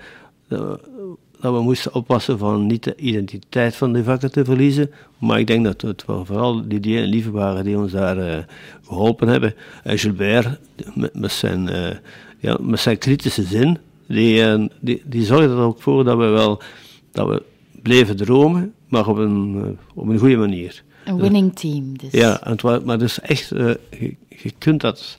[1.41, 4.91] dat we moesten oppassen van niet de identiteit van de vakken te verliezen.
[5.17, 8.38] Maar ik denk dat het vooral Didier en Lieve waren die ons daar uh,
[8.86, 9.54] geholpen hebben.
[9.84, 10.60] En Gilbert,
[10.93, 11.89] met, met zijn, uh,
[12.39, 13.77] ja, met zijn kritische zin,
[14.08, 16.62] die, uh, die, die zorgde er ook voor dat we wel
[17.12, 17.43] dat we
[17.82, 20.84] bleven dromen, maar op een, op een goede manier.
[21.06, 21.97] Een winning team.
[21.97, 22.12] Dus.
[22.12, 23.77] Ja, het, maar dus echt, je,
[24.27, 25.17] je kunt dat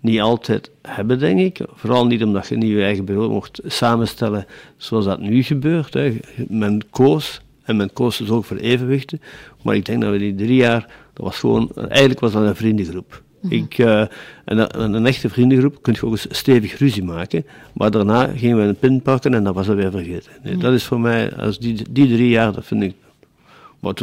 [0.00, 1.66] niet altijd hebben, denk ik.
[1.72, 5.94] Vooral niet omdat je niet je eigen bureau mocht samenstellen zoals dat nu gebeurt.
[5.94, 6.16] Hè.
[6.48, 9.20] Men koos, en men koos dus ook voor evenwichten.
[9.62, 10.80] Maar ik denk dat we die drie jaar,
[11.12, 13.22] dat was gewoon, eigenlijk was dat een vriendengroep.
[13.40, 13.54] Mhm.
[13.54, 14.00] ik, uh,
[14.44, 18.62] en een, echte vriendengroep kun je ook eens stevig ruzie maken, maar daarna gingen we
[18.62, 20.32] een pin pakken en dat was dat weer vergeten.
[20.42, 22.94] Nee, Dat is voor mij, als die, die drie jaar, dat vind ik...
[23.80, 23.94] Maar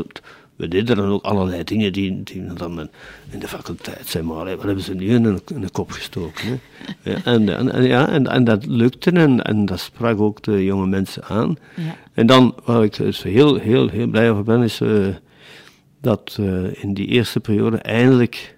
[0.55, 2.89] we deden dan ook allerlei dingen die, die dan
[3.29, 6.47] in de faculteit zijn, maar wat hebben ze nu in een, in kop gestoken?
[6.47, 7.11] Hè?
[7.11, 10.87] Ja, en, en, ja, en, en dat lukte en, en dat sprak ook de jonge
[10.87, 11.57] mensen aan.
[11.75, 11.95] Ja.
[12.13, 15.07] En dan, waar ik dus heel, heel, heel blij over ben, is uh,
[16.01, 18.54] dat uh, in die eerste periode eindelijk,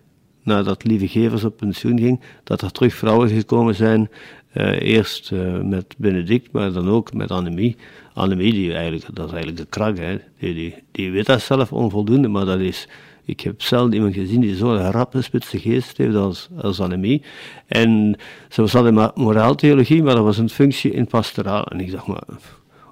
[0.47, 4.09] nadat Lieve Gevers op pensioen ging, dat er terug vrouwen gekomen zijn.
[4.53, 5.31] Uh, eerst
[5.63, 7.75] met Benedict, maar dan ook met Annemie.
[8.13, 10.17] Annemie, die eigenlijk, dat is eigenlijk de krak, hè.
[10.39, 12.87] Die, die, die weet dat zelf onvoldoende, maar dat is,
[13.25, 17.21] ik heb zelden iemand gezien die zo'n rappe, spitse geest heeft als, als Annemie.
[17.67, 18.15] En
[18.49, 21.65] ze zat in moraaltheologie, maar dat was een functie in pastoraal.
[21.65, 22.23] En ik dacht, maar,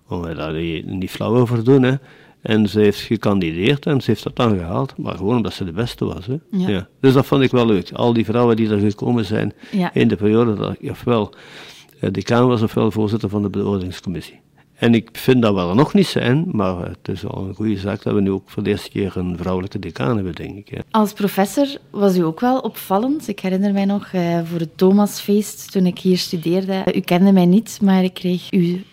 [0.07, 0.53] om daar
[0.85, 1.95] niet flauw over doen, hè.
[2.45, 5.71] En ze heeft gekandideerd en ze heeft dat dan gehaald, maar gewoon omdat ze de
[5.71, 6.25] beste was.
[6.25, 6.35] Hè.
[6.51, 6.87] Ja.
[6.99, 7.91] Dus dat vond ik wel leuk.
[7.91, 9.53] Al die vrouwen die er gekomen zijn
[9.93, 11.33] in de periode dat ik ofwel
[11.99, 14.39] eh, decaan was ofwel voorzitter van de beoordelingscommissie.
[14.75, 17.77] En ik vind dat we er nog niet zijn, maar het is al een goede
[17.77, 20.81] zaak dat we nu ook voor de eerste keer een vrouwelijke decaan hebben, denk ik.
[20.91, 23.27] Als professor was u ook wel opvallend.
[23.27, 26.83] Ik herinner mij nog uh, voor het Thomasfeest toen ik hier studeerde.
[26.95, 28.83] U kende mij niet, maar ik kreeg u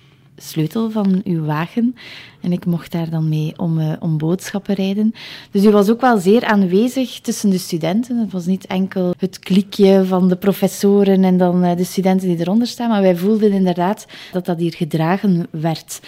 [0.43, 1.97] sleutel van uw wagen.
[2.41, 5.15] En ik mocht daar dan mee om, uh, om boodschappen rijden.
[5.51, 8.17] Dus u was ook wel zeer aanwezig tussen de studenten.
[8.17, 12.41] Het was niet enkel het klikje van de professoren en dan uh, de studenten die
[12.41, 16.01] eronder staan, maar wij voelden inderdaad dat dat hier gedragen werd.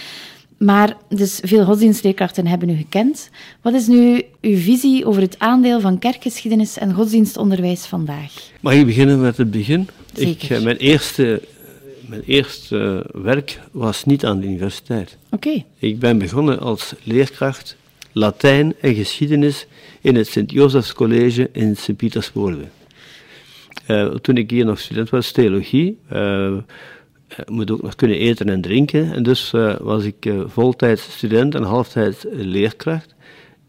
[0.59, 3.31] Maar dus veel godsdienstleerkrachten hebben u gekend.
[3.63, 8.33] Wat is nu uw visie over het aandeel van kerkgeschiedenis en godsdienstonderwijs vandaag?
[8.61, 9.89] Mag ik beginnen met het begin?
[10.13, 10.51] Zeker.
[10.51, 11.43] Ik, eh, mijn eerste
[12.15, 15.19] mijn eerste werk was niet aan de universiteit.
[15.31, 15.65] Oké.
[15.79, 17.77] Ik ben begonnen als leerkracht
[18.13, 19.67] Latijn en geschiedenis
[20.01, 22.57] in het Sint-Josefs College in Sint-Pietersburg.
[23.89, 26.57] Uh, toen ik hier nog student was, theologie, uh,
[27.47, 29.13] moet ook nog kunnen eten en drinken.
[29.13, 33.15] En dus uh, was ik voltijds student en halftijds leerkracht.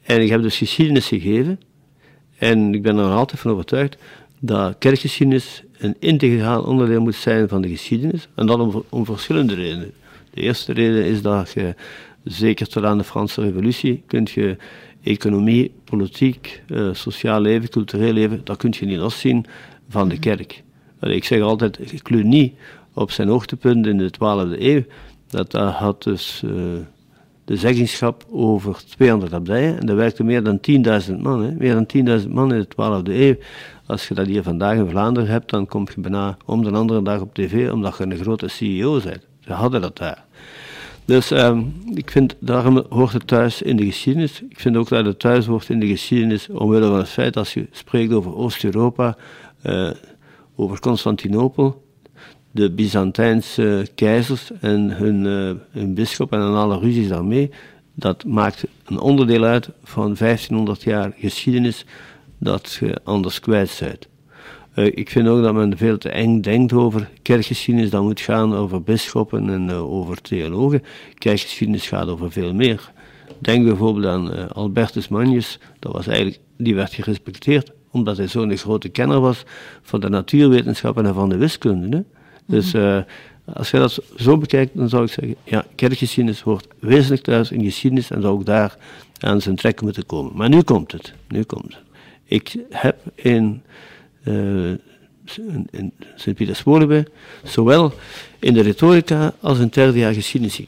[0.03, 1.59] En ik heb dus geschiedenis gegeven.
[2.37, 3.97] En ik ben er altijd van overtuigd
[4.39, 8.27] dat kerkgeschiedenis een integraal onderdeel moet zijn van de geschiedenis.
[8.35, 9.91] En dat om, om verschillende redenen.
[10.33, 11.75] De eerste reden is dat je,
[12.23, 14.57] zeker tot aan de Franse Revolutie, kunt je
[15.03, 19.45] economie, politiek, uh, sociaal leven, cultureel leven, dat kun je niet loszien
[19.89, 20.63] van de kerk.
[20.99, 22.53] Ik zeg altijd, Cluny
[22.93, 24.83] op zijn hoogtepunt in de 12e eeuw,
[25.27, 26.51] dat, dat had dus uh,
[27.45, 30.59] de zeggenschap over 200 abdijen en er werkten meer dan
[31.09, 33.35] 10.000 man, meer dan 10.000 man in de 12e eeuw.
[33.85, 37.01] Als je dat hier vandaag in Vlaanderen hebt, dan kom je bijna om de andere
[37.01, 39.25] dag op tv, omdat je een grote CEO bent.
[39.39, 40.23] Ze hadden dat daar.
[41.05, 44.41] Dus um, ik vind, daarom hoort het thuis in de geschiedenis.
[44.49, 47.53] Ik vind ook dat het thuis hoort in de geschiedenis, omwille van het feit, als
[47.53, 49.17] je spreekt over Oost-Europa,
[49.63, 49.89] uh,
[50.55, 51.83] over Constantinopel,
[52.51, 57.51] de Byzantijnse keizers en hun, uh, hun bisschop en alle ruzies daarmee,
[57.93, 61.85] dat maakt een onderdeel uit van 1500 jaar geschiedenis
[62.37, 64.07] dat je anders kwijt bent.
[64.75, 67.89] Uh, ik vind ook dat men veel te eng denkt over kerkgeschiedenis.
[67.89, 70.83] Dat moet gaan over bisschoppen en uh, over theologen.
[71.13, 72.91] Kerkgeschiedenis gaat over veel meer.
[73.39, 75.59] Denk bijvoorbeeld aan uh, Albertus Magnus.
[75.79, 79.43] Dat was eigenlijk, die werd gerespecteerd omdat hij zo'n grote kenner was
[79.81, 81.97] van de natuurwetenschappen en van de wiskunde.
[81.97, 82.03] Hè?
[82.45, 83.01] Dus mhm.
[83.53, 87.63] als je dat zo bekijkt, dan zou ik zeggen, ja, kerkgeschiedenis hoort wezenlijk thuis in
[87.63, 88.77] geschiedenis en zou ook daar
[89.19, 90.31] aan zijn trek moeten komen.
[90.35, 91.84] Maar nu komt het, nu komt het.
[92.25, 93.61] Ik heb in,
[94.23, 94.69] uh,
[95.69, 97.07] in Sint-Petersburg
[97.43, 97.93] zowel
[98.39, 100.61] in de retorica als in het derde jaar geschiedenis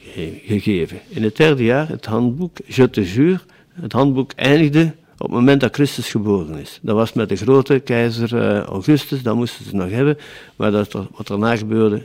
[0.44, 0.98] gegeven.
[1.08, 3.40] In het derde jaar, het handboek Je te jure,
[3.72, 6.78] het handboek eindigde op het moment dat Christus geboren is.
[6.82, 10.18] Dat was met de grote keizer uh, Augustus, dat moesten ze nog hebben,
[10.56, 12.02] maar dat, wat daarna gebeurde,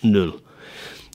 [0.00, 0.40] nul.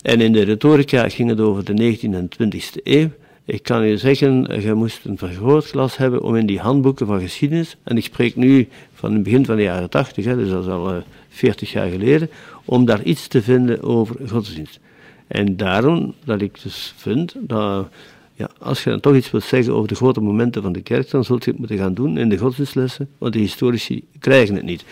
[0.01, 3.09] En in de retorica ging het over de 19e en 20e eeuw.
[3.47, 7.75] Ik kan je zeggen, je moest een vergrootglas hebben om in die handboeken van geschiedenis,
[7.83, 10.69] en ik spreek nu van het begin van de jaren 80, hè, dus dat is
[10.69, 12.29] al uh, eh, 40 jaar geleden,
[12.65, 14.79] om daar iets te vinden over godsdienst.
[15.27, 17.87] En daarom dat ik dus vind dat
[18.33, 21.09] ja, als je dan toch iets wilt zeggen over de grote momenten van de kerk,
[21.09, 24.63] dan zult je het moeten gaan doen in de godsdienstlessen, want de historici krijgen het
[24.63, 24.83] niet.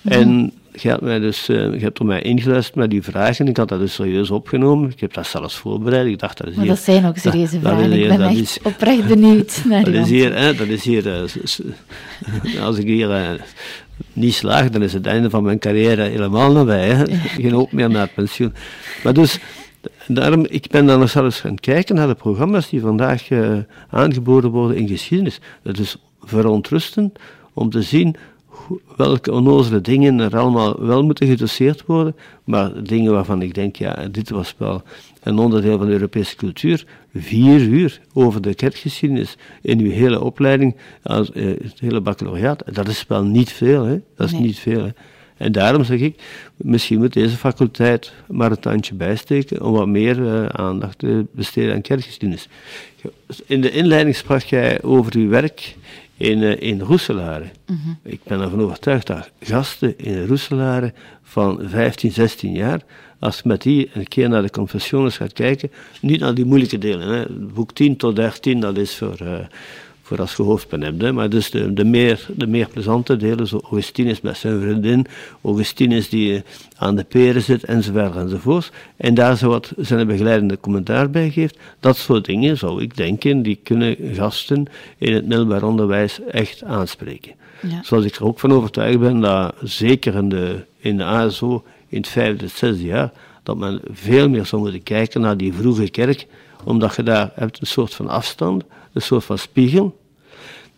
[0.00, 0.14] Mhm.
[0.14, 3.48] En je hebt, mij dus, uh, je hebt er mij ingeluisterd met die vragen.
[3.48, 4.90] Ik had dat dus serieus opgenomen.
[4.90, 6.06] Ik heb dat zelfs voorbereid.
[6.06, 7.92] Ik dacht, dat is maar dat zijn ook serieuze vragen.
[7.92, 12.62] ik ben echt is, oprecht benieuwd naar dat is hier, hè, dat is hier, uh,
[12.66, 13.30] als ik hier uh,
[14.12, 16.88] niet slaag, dan is het einde van mijn carrière helemaal nabij.
[16.88, 17.04] Hè.
[17.08, 18.54] Geen hoop meer naar het pensioen.
[19.04, 19.38] Maar dus,
[20.06, 23.28] daarom, ik ben dan nog zelfs gaan kijken naar de programma's die vandaag
[23.90, 25.40] aangeboden worden in geschiedenis.
[25.62, 27.18] Dat is verontrustend
[27.52, 28.16] om te zien
[28.96, 34.08] welke onnozele dingen er allemaal wel moeten gedoseerd worden, maar dingen waarvan ik denk, ja,
[34.10, 34.82] dit was wel
[35.22, 40.76] een onderdeel van de Europese cultuur, vier uur over de kerkgeschiedenis in uw hele opleiding,
[41.02, 44.00] als, eh, het hele baccalaureat, dat is wel niet veel, hè?
[44.16, 44.84] dat is niet veel.
[44.84, 44.90] Hè?
[45.40, 46.22] En daarom zeg ik,
[46.56, 51.74] misschien moet deze faculteit maar een tandje bijsteken om wat meer uh, aandacht te besteden
[51.74, 52.48] aan kerkgeschiedenis.
[53.46, 55.76] In de inleiding sprak jij over uw werk
[56.20, 57.44] in, uh, in Roeselare.
[57.66, 57.78] Mhm.
[58.02, 62.80] Ik ben ervan overtuigd dat gasten in Roeselare van 15, 16 jaar,
[63.18, 66.78] als je met die een keer naar de confessiones gaat kijken, niet naar die moeilijke
[66.78, 67.08] delen.
[67.08, 67.24] Hè.
[67.28, 69.38] Boek 10 tot 13, dat is voor, uh,
[70.10, 71.02] voor als je hoofdpen hebt.
[71.02, 71.12] Hè.
[71.12, 75.06] Maar dus de, de, meer, de meer plezante delen, zo Augustinus met zijn vriendin,
[75.42, 76.42] Augustinus die
[76.76, 78.72] aan de peren zit, enzovoort enzovoort.
[78.96, 81.58] En daar zo wat zijn begeleidende commentaar bij geeft.
[81.80, 84.66] Dat soort dingen, zou ik denken, die kunnen gasten
[84.98, 87.32] in het middelbaar onderwijs echt aanspreken.
[87.62, 87.82] Ja.
[87.82, 91.98] Zoals ik er ook van overtuigd ben dat zeker in de, in de ASO, in
[91.98, 96.26] het vijfde, zesde jaar, dat men veel meer zou moeten kijken naar die vroege kerk,
[96.64, 99.98] omdat je daar hebt een soort van afstand, een soort van spiegel,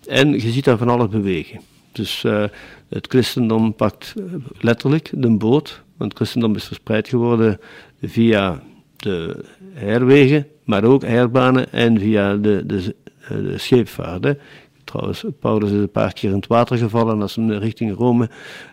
[0.08, 1.60] en je ziet daar van alles bewegen.
[1.92, 2.44] Dus uh,
[2.88, 4.14] het christendom pakt
[4.60, 7.60] letterlijk de boot, want het christendom is verspreid geworden
[8.02, 8.62] via
[8.96, 12.94] de herwegen, maar ook herbanen en via de, de,
[13.56, 14.36] scheepvaart.
[14.84, 18.28] Trouwens, Paulus is een paar keer in het water gevallen als hij richting Rome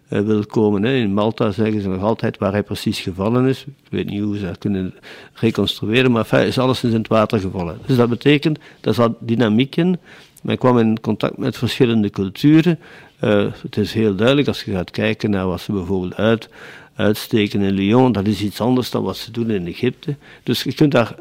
[0.07, 0.83] wil komen.
[0.83, 0.93] Hè.
[0.93, 3.65] In Malta zeggen ze nog altijd waar hij precies gevallen is.
[3.67, 4.93] Ik weet niet hoe ze dat kunnen
[5.33, 7.77] reconstrueren, maar hij is alles in het water gevallen.
[7.85, 9.99] Dus dat betekent, dat zat dynamiek in.
[10.41, 12.79] Men kwam in contact met verschillende culturen.
[13.23, 16.49] Uh, het is heel duidelijk als je gaat kijken naar wat ze bijvoorbeeld uit,
[16.95, 20.15] uitsteken in Lyon, dat is iets anders dan wat ze doen in Egypte.
[20.43, 21.15] Dus je kunt daar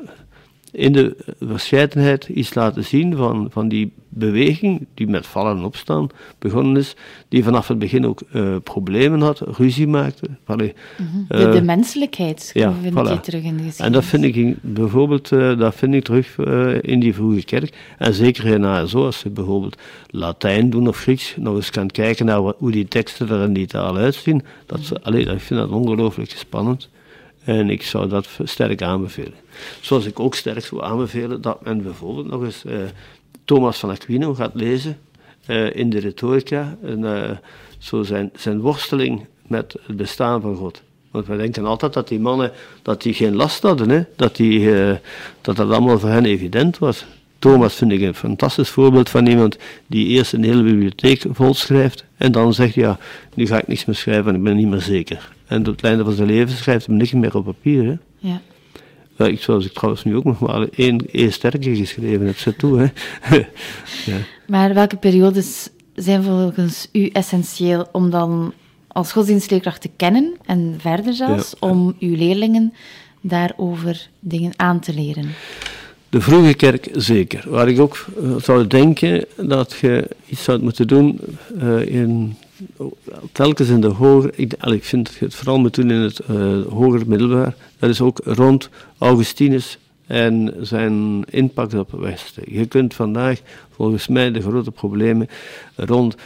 [0.73, 6.09] in de verscheidenheid iets laten zien van, van die beweging die met vallen en opstaan
[6.39, 6.97] begonnen is,
[7.29, 10.29] die vanaf het begin ook uh, problemen had, ruzie maakte.
[10.45, 11.25] Allee, mm -hmm.
[11.29, 13.13] de, de, menselijkheid ja, vind voilà.
[13.13, 13.79] je terug in de geschiedenis.
[13.79, 16.39] En dat vind ik bijvoorbeeld uh, dat vind ik terug
[16.81, 17.77] in die vroege kerk.
[17.99, 22.27] En zeker in ASO, als ze bijvoorbeeld Latijn doen of Grieks, nog eens kan kijken
[22.27, 24.43] naar wat, hoe die teksten er in die taal uitzien.
[24.67, 26.89] Dat, allee, ik vind dat ongelooflijk spannend.
[27.49, 29.35] En ik zou dat sterk aanbevelen.
[29.81, 32.79] Zoals ik ook sterk zou aanbevelen dat men bijvoorbeeld nog eens uh,
[33.45, 34.99] Thomas van Aquino gaat lezen
[35.47, 36.77] uh, in de retorica.
[36.83, 37.31] En, uh,
[37.79, 40.83] zo zijn, zijn worsteling met het bestaan van God.
[41.11, 44.03] Want wij denken altijd dat die mannen dat die geen last hadden, hè?
[44.17, 44.71] Dat, die,
[45.41, 47.05] dat dat allemaal voor hen evident was.
[47.39, 49.57] Thomas vind ik een fantastisch voorbeeld van iemand
[49.87, 52.99] die eerst een hele bibliotheek volschrijft en dan zegt, ja,
[53.35, 55.37] nu ga ik niks meer schrijven, ik ben niet meer zeker.
[55.49, 57.85] En tot het einde van zijn leven schrijft hij niks meer op papier.
[57.85, 57.95] Hè?
[58.19, 58.41] Ja.
[59.17, 62.59] Ja, ik, zoals ik trouwens nu ook nog maar één, één sterke geschreven heb, zet
[62.59, 62.79] toe.
[62.79, 62.87] Hè.
[64.13, 64.17] ja.
[64.47, 68.53] Maar welke periodes zijn volgens u essentieel om dan
[68.89, 72.73] als godsdienstleerkracht te kennen en verder zelfs, om uw leerlingen
[73.21, 75.29] daarover dingen aan te leren?
[76.09, 77.45] De vroege kerk zeker.
[77.51, 81.21] Waar ik ook uh, zou denken dat je iets zou moeten doen
[81.63, 82.37] uh, in
[83.33, 87.55] telkens in de hoger, ik, vind het vooral moet doen in het uh, hoger middelbaar,
[87.79, 88.69] dat is ook rond
[88.99, 92.43] Augustinus en zijn impact op het Westen.
[92.47, 93.41] Je kunt vandaag
[93.71, 95.29] volgens mij de grote problemen
[95.77, 96.17] rond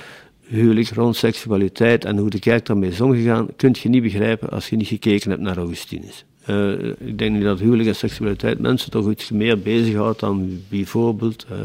[0.47, 4.68] huwelijk, rond seksualiteit en hoe de kerk daarmee is omgegaan, kun je niet begrijpen als
[4.68, 6.25] je niet gekeken hebt naar Augustinus.
[6.47, 11.47] Uh, ik denk niet dat huwelijk en seksualiteit mensen toch iets meer bezighoudt dan bijvoorbeeld
[11.53, 11.59] uh,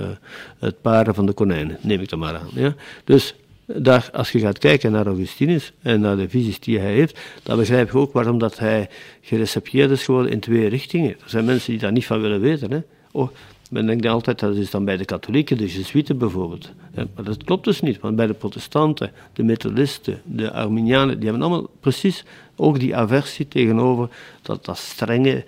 [0.59, 2.49] het paren van de konijnen, neem ik er maar aan.
[2.53, 2.75] Ja?
[3.03, 3.35] Dus
[3.67, 7.57] daar, als je gaat kijken naar Augustinus en naar de visies die hij heeft, dan
[7.57, 8.89] begrijp je ook waarom dat hij
[9.21, 11.09] gerecepteerd is geworden in twee richtingen.
[11.09, 12.71] Er zijn mensen die daar niet van willen weten.
[12.71, 12.79] Hè.
[13.11, 13.29] Oh,
[13.69, 16.71] men denkt altijd dat is dan bij de katholieken, de Jesuiten bijvoorbeeld.
[16.93, 21.47] maar dat klopt dus niet, want bij de protestanten, de methodisten, de Arminianen, die hebben
[21.47, 22.23] allemaal precies
[22.55, 24.09] ook die aversie tegenover
[24.41, 25.45] dat, dat strenge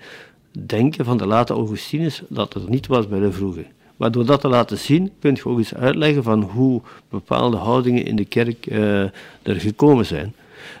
[0.50, 3.66] denken van de late Augustinus, dat er niet was bij de vroege.
[4.00, 8.04] Maar door dat te laten zien, kun je ook eens uitleggen van hoe bepaalde houdingen
[8.04, 9.00] in de kerk uh,
[9.42, 10.34] er gekomen zijn.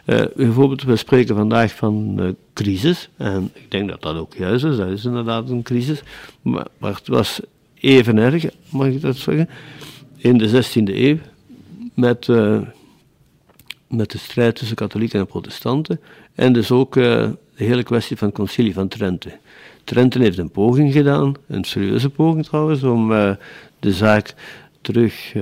[0.06, 3.08] Uh, bijvoorbeeld, we spreken vandaag van uh, crisis.
[3.16, 4.76] En ik denk dat dat ook juist is.
[4.76, 6.02] Dat is inderdaad een crisis.
[6.42, 7.40] Maar, het was
[7.74, 9.48] even erg, mag ik dat zeggen,
[10.16, 11.18] in de 16e eeuw.
[11.94, 12.26] Met,
[13.88, 16.00] met de strijd tussen katholieken en protestanten.
[16.34, 19.38] En dus ook de hele kwestie van het concilie van Trente.
[19.84, 23.08] Trente heeft een poging gedaan, een serieuze poging trouwens, om
[23.78, 24.34] de zaak
[24.80, 25.34] terug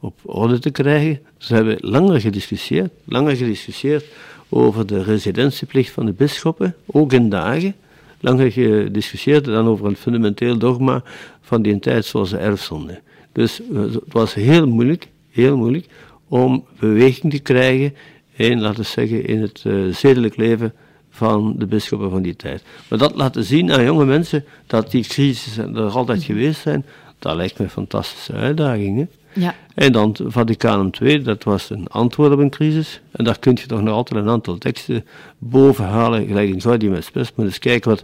[0.00, 1.20] op orde te krijgen.
[1.38, 4.04] Ze hebben langer gediscussieerd, langer gediscussieerd
[4.48, 7.74] over de residentieplicht van de bisschoppen, ook in dagen.
[8.20, 11.02] Langer gediscussieerd dan over een fundamenteel dogma
[11.40, 13.00] van die tijd zoals de erfzonde.
[13.32, 15.86] Dus eh, het was heel moeilijk, heel moeilijk
[16.28, 17.94] om beweging te krijgen
[18.32, 19.64] in, laten we zeggen, in het
[19.96, 20.74] zedelijk leven
[21.22, 22.62] van de bisschoppen van die tijd.
[22.88, 26.84] Maar dat laten zien aan jonge mensen dat die crisissen er altijd geweest zijn,
[27.18, 29.06] dat lijkt me een fantastische uitdaging.
[29.32, 29.54] Ja.
[29.74, 33.00] En dan Vaticanum II, dat was een antwoord op een crisis.
[33.10, 35.04] En daar kun je toch nog altijd een aantal teksten
[35.38, 37.32] boven halen, gelijk in Gaudium et Spes.
[37.34, 38.02] Maar eens kijken wat...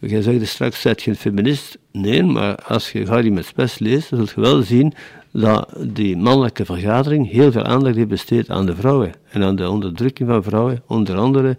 [0.00, 1.78] Jij zegt straks, zet je een feminist?
[1.92, 4.94] Nee, maar als je Gaudium et Spes leest, dan zul je wel zien
[5.32, 9.12] dat die mannelijke vergadering heel veel aandacht heeft besteed aan de vrouwen.
[9.30, 11.56] En aan de onderdrukking van vrouwen, onder andere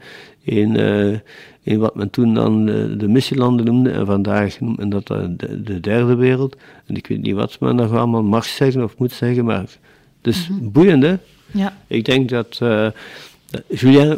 [0.49, 1.17] in, uh,
[1.63, 5.61] in wat men toen dan de, de missielanden noemde, en vandaag noemt men dat de,
[5.63, 6.55] de, derde wereld.
[6.85, 9.65] En ik weet niet wat men nog allemaal mag zeggen of moet zeggen, maar
[10.21, 10.71] dus mm -hmm.
[10.71, 11.15] boeiend hè.
[11.51, 11.77] Ja.
[11.87, 12.87] Ik denk dat uh,
[13.67, 14.17] Julian,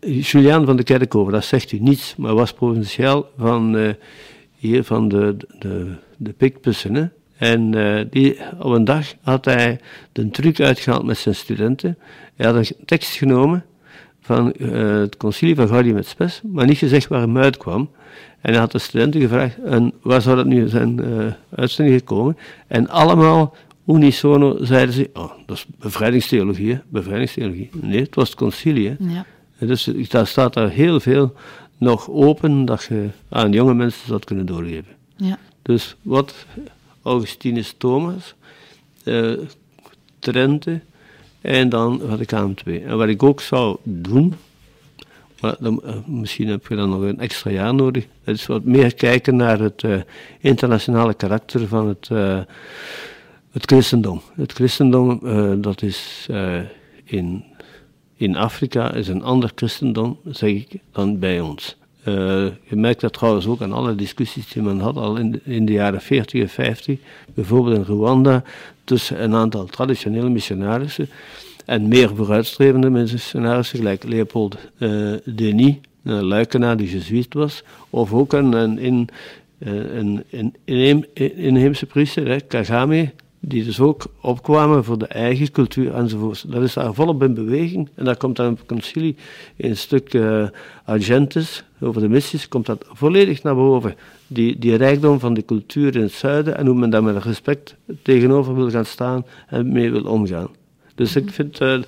[0.00, 3.92] Julian van de Kerkhoven, dat zegt u niets, maar was provinciaal van uh,
[4.56, 6.94] hier van de, de, de Pikpussen.
[6.94, 7.06] Hè?
[7.36, 9.80] En uh, die, op een dag had hij
[10.12, 11.98] de truc uitgehaald met zijn studenten.
[12.36, 13.64] Hij had een tekst genomen
[14.28, 17.90] van uh, het concilie van Gaudium et Spes, maar niet gezegd waar hem uitkwam.
[18.40, 22.36] En hij had de studenten gevraagd, en waar zou dat nu zijn uh, uitzending gekomen?
[22.66, 26.78] En allemaal unisono zeiden ze, oh, dat is bevrijdingstheologie, hè?
[26.88, 27.70] bevrijdingstheologie.
[27.80, 28.96] Nee, het was het concilie.
[28.98, 29.26] Ja.
[29.58, 31.34] Dus daar staat daar heel veel
[31.78, 34.92] nog open dat je aan jonge mensen zou kunnen doorgeven.
[35.16, 35.38] Ja.
[35.62, 36.34] Dus wat
[37.02, 38.34] Augustinus Thomas,
[39.04, 39.38] uh,
[40.18, 40.80] Trente,
[41.40, 42.82] en dan Vaticaan II.
[42.82, 44.34] En wat ik ook zou doen,
[45.40, 48.94] maar uh, misschien heb je dan nog een extra jaar nodig, dat is wat meer
[48.94, 50.00] kijken naar het uh,
[50.40, 52.40] internationale karakter van het, uh,
[53.52, 54.20] het christendom.
[54.34, 55.20] Het christendom,
[55.62, 56.28] dat is
[57.04, 57.44] in,
[58.16, 61.76] in Afrika, is een ander christendom, zeg ik, dan bij ons.
[62.62, 65.64] Je merkt dat trouwens ook aan alle discussies die men had al in de, in
[65.64, 66.98] de jaren 40 en 50,
[67.34, 68.42] bijvoorbeeld in Rwanda,
[68.84, 71.08] tussen een aantal traditionele missionarissen
[71.68, 78.32] en meer vooruitstrevende missionarissen, gelijk Leopold uh, Denis, een luikenaar die jezuïet was, of ook
[78.32, 79.08] een, een, een,
[80.34, 86.52] een, een, inheemse priester, hè, Kagame, die dus ook opkwamen voor de eigen cultuur enzovoort.
[86.52, 87.88] Dat is daar volop in beweging.
[87.94, 89.16] En daar komt dan op concilie
[89.56, 90.46] in een stuk uh,
[91.80, 93.94] over de missies, komt dat volledig naar boven.
[94.26, 97.76] Die, die rijkdom van de cultuur in het zuiden en hoe men daar met respect
[98.02, 100.48] tegenover wil gaan staan en mee wil omgaan.
[100.94, 101.82] Dus ik vind, uh,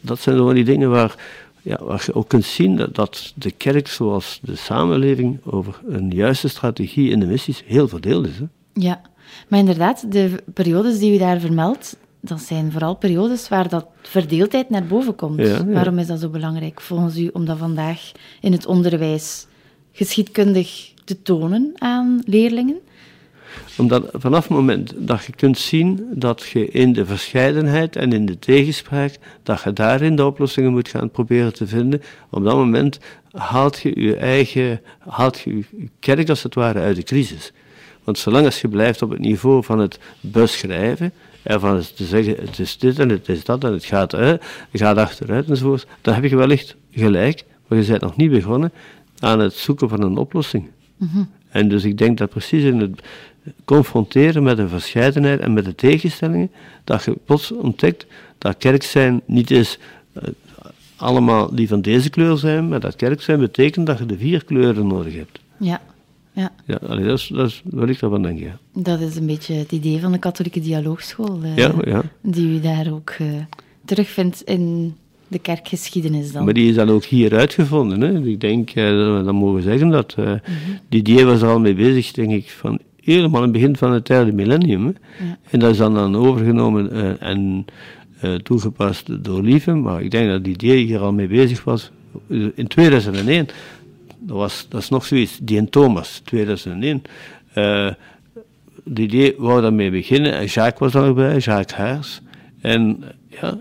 [0.00, 1.14] dat zijn wel die dingen waar,
[1.62, 6.10] ja, waar je ook kunt zien dat, dat de kerk, zoals de samenleving, over een
[6.10, 8.38] juiste strategie in de missies heel verdeeld is.
[8.38, 8.44] Hè?
[8.72, 9.00] Ja,
[9.48, 14.70] maar inderdaad, de periodes die u daar vermeldt, dat zijn vooral periodes waar dat verdeeldheid
[14.70, 15.38] naar boven komt.
[15.38, 15.64] Ja, ja.
[15.64, 19.46] Waarom is dat zo belangrijk volgens u om dat vandaag in het onderwijs
[19.92, 22.76] geschiedkundig te tonen aan leerlingen?
[23.78, 28.26] Omdat vanaf het moment dat je kunt zien dat je in de verscheidenheid en in
[28.26, 32.98] de tegenspraak, dat je daarin de oplossingen moet gaan proberen te vinden, op dat moment
[33.32, 37.52] haalt je je eigen, haalt je je kerk als het ware uit de crisis.
[38.08, 42.36] Want zolang als je blijft op het niveau van het beschrijven, en van te zeggen
[42.40, 44.42] het is dit en het is dat en het gaat, uit,
[44.72, 48.72] gaat achteruit enzovoort, dan heb je wellicht gelijk, maar je bent nog niet begonnen
[49.18, 50.68] aan het zoeken van een oplossing.
[50.96, 51.30] Mm -hmm.
[51.48, 53.02] En dus ik denk dat precies in het
[53.64, 56.50] confronteren met de verscheidenheid en met de tegenstellingen,
[56.84, 58.06] dat je plots ontdekt
[58.38, 59.78] dat kerk zijn niet is
[60.12, 60.22] uh,
[60.96, 64.44] allemaal die van deze kleur zijn, maar dat kerk zijn betekent dat je de vier
[64.44, 65.38] kleuren nodig hebt.
[65.58, 65.80] Ja.
[66.38, 68.58] Ja, ja allee, dat, is, dat is wat ik daarvan denk, ja.
[68.72, 72.02] Dat is een beetje het idee van de katholieke dialoogschool, uh, ja, ja.
[72.22, 73.28] die u daar ook uh,
[73.84, 74.94] terugvindt in
[75.28, 76.44] de kerkgeschiedenis dan.
[76.44, 78.00] Maar die is dan ook hier uitgevonden.
[78.00, 78.26] Hè.
[78.26, 80.78] Ik denk, uh, dat we dan mogen zeggen, dat uh, mm -hmm.
[80.88, 84.06] Didier was er al mee bezig, denk ik, van helemaal in het begin van het
[84.06, 84.84] derde millennium.
[84.86, 85.38] Ja.
[85.50, 87.64] En dat is dan, dan overgenomen uh, en
[88.42, 91.90] toegepast door Lieve, maar ik denk dat Didier hier al mee bezig was
[92.54, 93.46] in 2001.
[94.28, 97.02] Dat, was, dat is nog zoiets, die en Thomas, 2001.
[98.84, 102.20] Didier wou daarmee beginnen en Jacques was er nog bij, Jacques Haars.
[102.60, 103.58] En ja,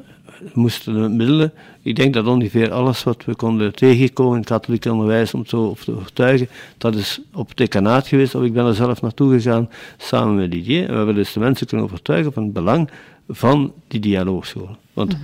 [0.54, 1.54] moesten middelen.
[1.82, 5.76] Ik denk dat ongeveer alles wat we konden tegenkomen in het katholiek onderwijs om zo
[5.84, 6.48] te overtuigen,
[6.78, 10.52] dat is op het decanaat geweest, of ik ben er zelf naartoe gegaan samen met
[10.52, 10.82] Didier.
[10.82, 12.90] En we hebben dus de mensen kunnen overtuigen van het belang
[13.28, 14.78] van die dialoogscholen.
[14.94, 15.18] Want we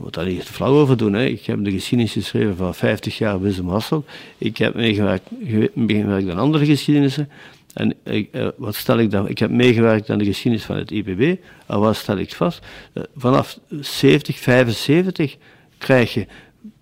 [0.00, 1.12] moeten daar niet flauw over doen.
[1.12, 1.24] Hè.
[1.24, 4.04] Ik heb de geschiedenis geschreven van 50 jaar Wisdom Hassel.
[4.38, 7.28] Ik heb meegewerkt, aan andere geschiedenissen.
[7.74, 9.28] En ik, eh, wat stel ik dan?
[9.28, 11.40] Ik heb meegewerkt aan de geschiedenis van het IPB.
[11.66, 12.66] En wat stel ik vast?
[12.92, 15.36] Eh, vanaf 70, 75
[15.78, 16.26] krijg je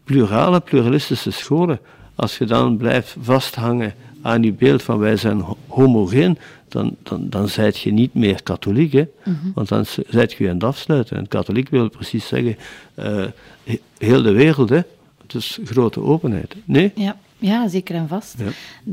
[0.05, 1.81] plurale, pluralistische scholen.
[2.15, 6.39] Als je dan blijft vasthangen aan je beeld van wij zijn homogeen,
[6.69, 8.93] dan, dan, dan zijt je niet meer katholiek.
[8.93, 9.05] Hè?
[9.25, 9.53] Mhm.
[9.55, 11.17] Want dan zijt je aan het afsluiten.
[11.17, 12.57] En katholiek wil precies zeggen,
[12.99, 13.25] uh,
[13.99, 14.81] heel de wereld, hè?
[15.27, 16.57] dus grote openheid.
[16.65, 16.93] Nee?
[16.95, 17.17] Ja.
[17.39, 18.35] Ja, zeker en vast.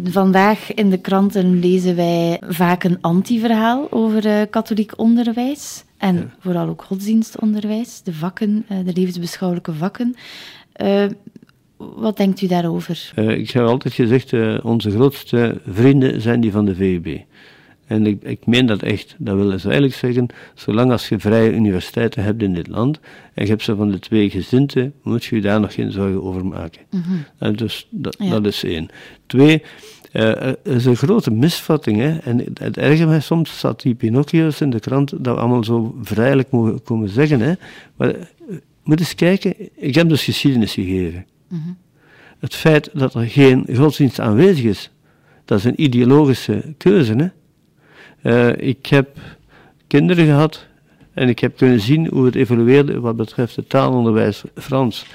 [0.04, 5.84] Vandaag in de kranten lezen wij vaak een anti-verhaal over uh, katholiek onderwijs.
[5.98, 10.16] En vooral ook godsdienstonderwijs, de vakken, uh, de levensbeschouwelijke vakken.
[10.82, 11.06] Uh,
[11.78, 13.12] wat denkt u daarover?
[13.16, 17.22] ik heb altijd gezegd, onze grootste vrienden zijn die van de VUB.
[17.94, 19.16] En ik, ik meen dat echt.
[19.18, 23.00] Dat wil dus eigenlijk zeggen, zolang als je vrije universiteiten hebt in dit land,
[23.34, 26.24] en je hebt ze van de twee gezinten, moet je je daar nog geen zorgen
[26.24, 26.82] over maken.
[26.90, 27.56] Mhm.
[27.56, 28.88] dus dat, dat, is één.
[29.26, 29.64] Twee,
[30.14, 31.98] uh, er is een grote misvatting.
[31.98, 32.18] Hè?
[32.18, 35.96] En het erge mij soms staat die Pinocchio's in de krant dat we allemaal zo
[36.02, 37.40] vrijelijk mogen komen zeggen.
[37.40, 37.54] Hè?
[37.96, 41.26] Maar uh, moet eens kijken, ik heb dus geschiedenis gegeven.
[41.48, 41.60] Mhm.
[42.40, 44.92] Het feit dat er geen godsdienst aanwezig is,
[45.46, 47.14] dat is een ideologische keuze.
[47.14, 47.28] Hè?
[48.24, 49.18] Uh, ik heb
[49.88, 50.66] kinderen gehad
[51.14, 55.06] en ik heb kunnen zien hoe het evolueerde wat betreft het taalonderwijs Frans.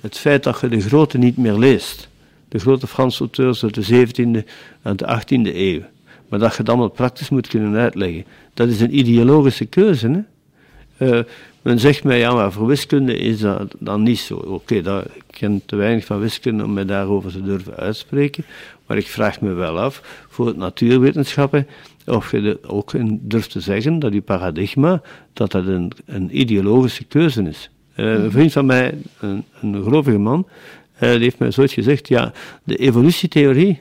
[0.00, 2.08] Het feit dat je de grote niet meer leest,
[2.48, 4.48] de grote Franse auteurs uit de 17e
[4.82, 5.82] en de 18e eeuw,
[6.28, 10.08] maar dat je het allemaal praktisch moet kunnen uitleggen, dat is een ideologische keuze.
[10.08, 11.16] Hè?
[11.18, 11.24] Uh,
[11.62, 14.34] men zegt mij, ja, maar voor wiskunde is dat dan niet zo.
[14.34, 18.44] Oké, ik ken te weinig van wiskunde om me daarover te durven uitspreken,
[18.86, 21.66] maar ik vraag me wel af, voor het natuurwetenschappen
[22.08, 25.02] of je ook durft te zeggen dat die paradigma,
[25.32, 27.70] dat dat een, een ideologische keuze is.
[27.96, 30.46] Uh, een vriend van mij, een, een gelovige man,
[30.94, 32.32] uh, die heeft mij zoiets gezegd, ja,
[32.64, 33.80] de evolutietheorie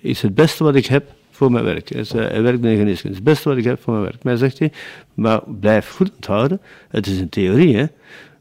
[0.00, 1.88] is het beste wat ik heb voor mijn werk.
[1.88, 4.22] Hij, hij werkt in geneeskunde, het is het beste wat ik heb voor mijn werk.
[4.22, 4.72] Maar zegt hij,
[5.14, 7.86] maar blijf goed onthouden, het is een theorie, hè.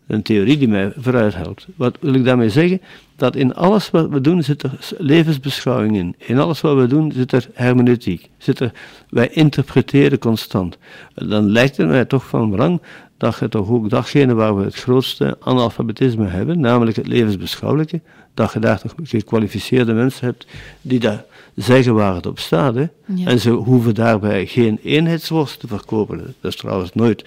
[0.08, 1.68] Een theorie die mij vooruit helpt.
[1.76, 2.82] Wat wil ik daarmee zeggen?
[3.16, 6.16] Dat in alles wat we doen zit er levensbeschouwing in.
[6.18, 8.30] In alles wat we doen zit er hermeneutiek.
[8.38, 8.72] Zit er,
[9.10, 10.78] wij interpreteren constant.
[11.14, 12.82] Dan lijkt het mij toch van belang
[13.18, 18.02] dat je toch ook datgene waar we het grootste analfabetisme hebben, namelijk het levensbeschouwelijke,
[18.34, 20.48] dat je daar toch gekwalificeerde mensen hebt
[20.82, 21.24] die daar
[21.56, 22.76] zeggen waar het op staat.
[22.76, 22.86] Hè?
[23.26, 26.18] En ze hoeven daarbij geen eenheidsworst te verkopen.
[26.18, 27.26] Dat is trouwens nooit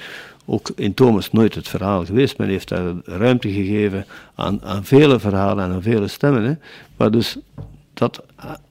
[0.50, 2.38] ook in Thomas nooit het verhaal geweest.
[2.38, 6.42] Men heeft daar ruimte gegeven aan, aan vele verhalen en aan vele stemmen.
[6.42, 6.54] Hè.
[6.96, 7.38] Maar dus
[7.94, 8.24] dat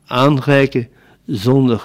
[0.05, 0.88] aanreiken
[1.25, 1.84] zonder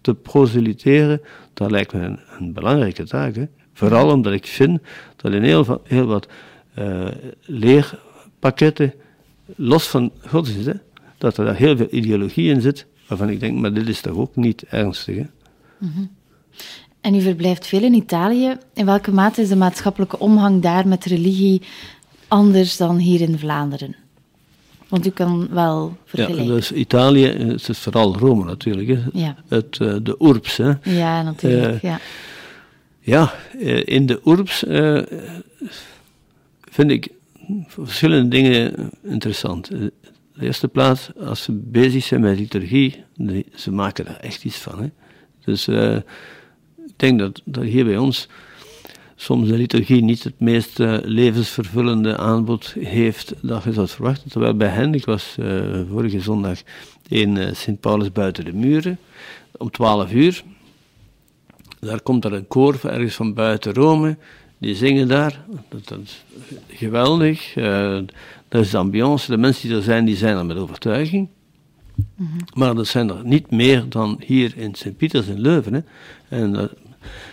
[0.00, 1.20] te proseliteren,
[1.54, 3.34] dat lijkt me een, belangrijke taak.
[3.34, 3.44] Hè.
[3.72, 4.80] Vooral omdat ik vind
[5.16, 6.28] dat in heel, heel wat
[6.78, 7.08] uh,
[7.40, 8.94] leerpakketten,
[9.56, 10.74] los van godsdienst, hè,
[11.18, 14.16] dat er daar heel veel ideologie in zit, waarvan ik denk, maar dit is toch
[14.16, 15.16] ook niet ernstig.
[15.16, 15.26] Hè?
[15.78, 16.10] Mm
[17.04, 18.56] en u verblijft veel in Italië.
[18.74, 21.62] In welke mate is de maatschappelijke omgang daar met religie
[22.28, 23.96] anders dan hier in Vlaanderen?
[24.88, 26.44] Want u kan wel vergelijken.
[26.44, 28.88] Ja, dus Italië, het is vooral Rome natuurlijk.
[28.88, 29.00] Hè.
[29.12, 29.36] Ja.
[29.48, 30.56] Het, uh, de Urps.
[30.56, 30.72] Hè.
[30.82, 31.74] Ja, natuurlijk.
[31.74, 32.00] Uh, ja,
[33.00, 34.64] ja uh, in de Urps
[36.60, 37.08] vind ik
[37.66, 39.68] verschillende dingen interessant.
[39.68, 39.92] De
[40.40, 43.04] eerste plaats, als ze bezig zijn met liturgie,
[43.54, 44.82] ze maken er echt iets van.
[44.82, 44.90] Hè.
[45.44, 45.68] Dus
[46.86, 48.28] ik denk dat, hier bij ons
[49.16, 54.30] soms de liturgie niet het meest uh, levensvervullende aanbod heeft dat je zou verwachten.
[54.30, 56.58] Terwijl bij hen, ik was uh, vorige zondag
[57.08, 58.98] in uh, Sint Paulus buiten de muren,
[59.56, 60.42] om 12 uur.
[61.80, 64.16] Daar komt er een koor ergens van buiten Rome,
[64.58, 65.44] die zingen daar.
[65.68, 66.24] Dat, dat is
[66.68, 67.52] geweldig.
[68.48, 69.30] dat is de ambiance.
[69.30, 71.28] De mensen die er zijn, die zijn er met overtuiging.
[72.54, 75.86] Maar dat zijn er niet meer dan hier in Sint-Pieters in Leuven.
[76.28, 76.70] En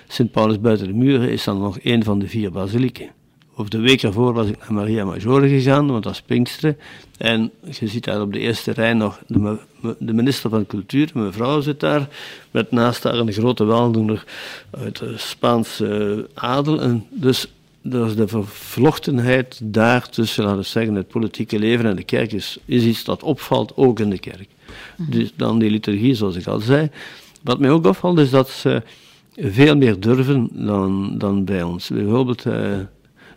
[0.07, 3.09] Sint Paulus buiten de muren is dan nog een van de vier basilieken.
[3.55, 6.77] Of de week ervoor was ik naar Maria Maggiore gegaan, want dat is Pinksteren.
[7.17, 9.57] En je ziet daar op de eerste rij nog de,
[9.99, 12.07] de minister van Cultuur, mevrouw zit daar,
[12.51, 14.23] met naast haar een grote weldoener
[14.71, 16.81] uit de Spaanse adel.
[16.81, 17.47] En dus
[17.81, 22.57] dus de vervlochtenheid daar tussen, laten we zeggen, het politieke leven en de kerk is,
[22.65, 24.47] is iets dat opvalt, ook in de kerk.
[24.97, 25.11] Mhm.
[25.11, 26.89] Dus dan die liturgie, zoals ik al zei.
[27.43, 28.81] Wat mij ook opvalt, is dat ze
[29.35, 31.89] veel meer durven dan, dan bij ons.
[31.89, 32.53] Bijvoorbeeld, uh,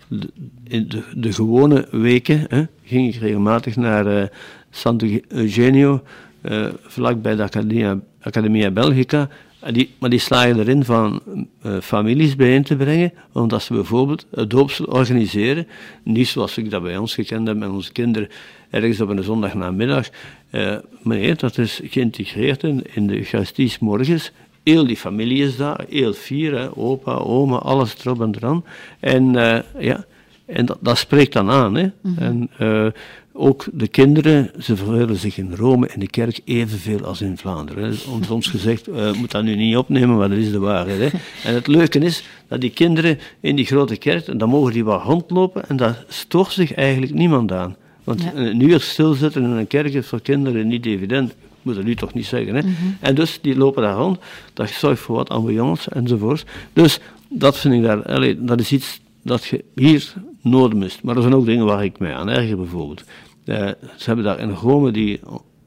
[0.09, 0.29] de,
[0.65, 4.25] in de, de gewone weken hè, ging ik regelmatig naar uh,
[4.71, 6.03] Santo Eugenio,
[6.43, 9.29] uh, vlakbij de Academia, Academia Belgica.
[9.73, 11.23] Die, maar die slagen erin van
[11.67, 15.67] uh, families bijeen te brengen, omdat ze bijvoorbeeld het doopsel organiseren.
[16.03, 18.29] Niet zoals ik dat bij ons gekend heb met onze kinderen,
[18.71, 20.09] ergens op een zondagnamiddag.
[20.51, 24.33] Uh, maar nee, dat is geïntegreerd in, de Eucharistie morgens.
[24.63, 28.65] Heel die familie is daar, heel vier, opa, oma, alles erop en eraan.
[29.01, 30.05] En uh, ja,
[30.47, 31.75] en dat, dat, spreekt dan aan.
[31.75, 31.83] Hè.
[31.83, 32.19] Mm -hmm.
[32.19, 32.87] En uh,
[33.33, 37.85] ook de kinderen, ze vervelen zich in Rome in de kerk evenveel als in Vlaanderen.
[37.85, 38.11] Hè.
[38.11, 41.13] Ons, ons gezegd, uh, moet dat nu niet opnemen, maar dat is de waarheid.
[41.13, 41.19] Hè.
[41.49, 45.03] En het leuke is dat die kinderen in die grote kerk, dan mogen die wat
[45.03, 47.77] rondlopen en daar stoort zich eigenlijk niemand aan.
[48.05, 48.35] Want ja.
[48.35, 51.31] een uur stilzitten in een kerk is voor kinderen niet evident.
[51.31, 52.55] Ik moet dat nu toch niet zeggen.
[52.55, 52.63] Hè?
[52.63, 52.97] Mm -hmm.
[53.01, 54.19] En dus die lopen daar rond.
[54.53, 56.45] Dat zorgt voor wat ambiance enzovoort.
[56.73, 60.13] Dus dat vind ik daar, allez, dat is iets dat je hier
[60.45, 61.03] nodig mist.
[61.03, 63.05] Maar er zijn ook dingen waar ik mij aan erger bijvoorbeeld.
[63.45, 63.57] Uh,
[63.97, 65.21] ze hebben daar in Rome die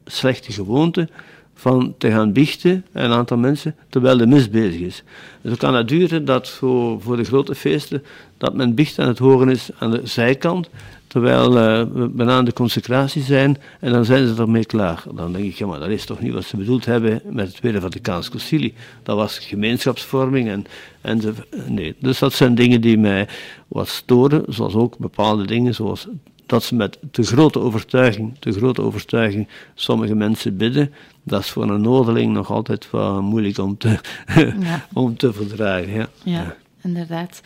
[0.04, 1.08] slechte gewoonte
[1.54, 5.02] van te gaan biechten, een aantal mensen, terwijl de mis bezig is.
[5.40, 8.04] Dus dan kan het duren dat voor, voor de grote feesten,
[8.38, 10.70] dat men biecht aan het horen is aan de zijkant,
[11.08, 15.02] terwijl uh, we bijna aan de consecratie zijn en dan zijn ze ermee klaar.
[15.14, 17.56] Dan denk ik, ja maar dat is toch niet wat ze bedoeld hebben met het
[17.56, 18.74] Tweede Vaticaans Concilie.
[19.02, 20.66] Dat was gemeenschapsvorming en,
[21.00, 21.32] en ze,
[21.66, 21.94] nee.
[22.00, 23.28] Dus dat zijn dingen die mij
[23.68, 26.06] wat storen, zoals ook bepaalde dingen zoals
[26.46, 30.92] dat ze met te grote overtuiging, te grote overtuiging sommige mensen bidden,
[31.22, 33.98] dat is voor een Noorderling nog altijd wel moeilijk om te,
[34.60, 34.86] ja.
[34.92, 35.92] om te verdragen.
[35.92, 36.08] Ja.
[36.22, 37.40] Ja, ja, inderdaad.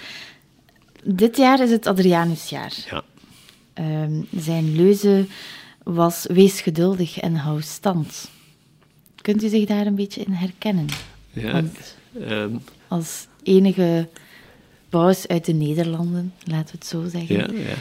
[1.05, 2.73] Dit jaar is het Adrianusjaar.
[2.91, 3.03] Ja.
[3.75, 5.27] Um, zijn leuze
[5.83, 8.31] was wees geduldig en hou stand.
[9.21, 10.87] Kunt u zich daar een beetje in herkennen?
[11.31, 11.53] Ja.
[11.53, 11.97] Want
[12.31, 14.09] um, als enige
[14.89, 17.37] paus uit de Nederlanden, laten we het zo zeggen.
[17.37, 17.75] Ja, ja.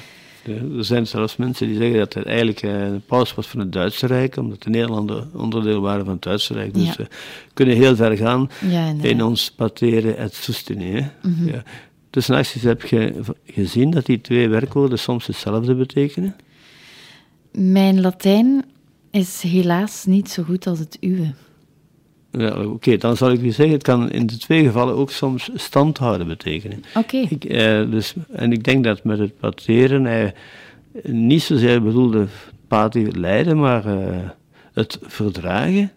[0.77, 4.07] Er zijn zelfs mensen die zeggen dat het eigenlijk een paus was van het Duitse
[4.07, 6.73] Rijk, omdat de Nederlanden onderdeel waren van het Duitse Rijk.
[6.73, 6.93] Dus ja.
[6.97, 7.07] we
[7.53, 11.09] kunnen heel ver gaan ja, in ons pateren et sostenere.
[11.21, 11.47] Mm -hmm.
[11.47, 11.63] ja.
[12.11, 13.13] Dus naast heb je
[13.45, 16.35] gezien dat die twee werkwoorden soms hetzelfde betekenen?
[17.51, 18.65] Mijn Latijn
[19.11, 21.33] is helaas niet zo goed als het uwe.
[22.31, 25.11] Ja, Oké, okay, dan zal ik u zeggen, het kan in de twee gevallen ook
[25.11, 26.83] soms standhouden betekenen.
[26.95, 27.27] Oké.
[27.31, 27.81] Okay.
[27.83, 30.33] Uh, dus, en ik denk dat met het pateren hij
[31.03, 32.27] niet zozeer bedoelde
[32.67, 34.29] pati lijden, maar uh,
[34.73, 35.91] het verdragen.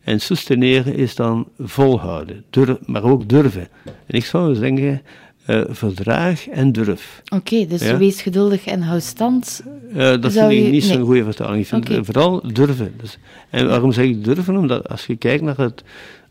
[0.00, 3.68] En sosteneren is dan volhouden, durf, maar ook durven.
[3.84, 5.02] En ik zou zeggen,
[5.46, 7.22] uh, verdraag en durf.
[7.24, 7.96] Oké, okay, dus ja?
[7.96, 9.62] wees geduldig en hou stand.
[9.88, 10.80] Uh, dat vind ik niet nee.
[10.80, 11.62] zo'n goede vertaling.
[11.62, 12.04] Ik vind okay.
[12.04, 12.94] vooral durven.
[12.96, 13.18] Dus,
[13.50, 14.56] en waarom zeg ik durven?
[14.56, 15.84] Omdat als je kijkt naar het,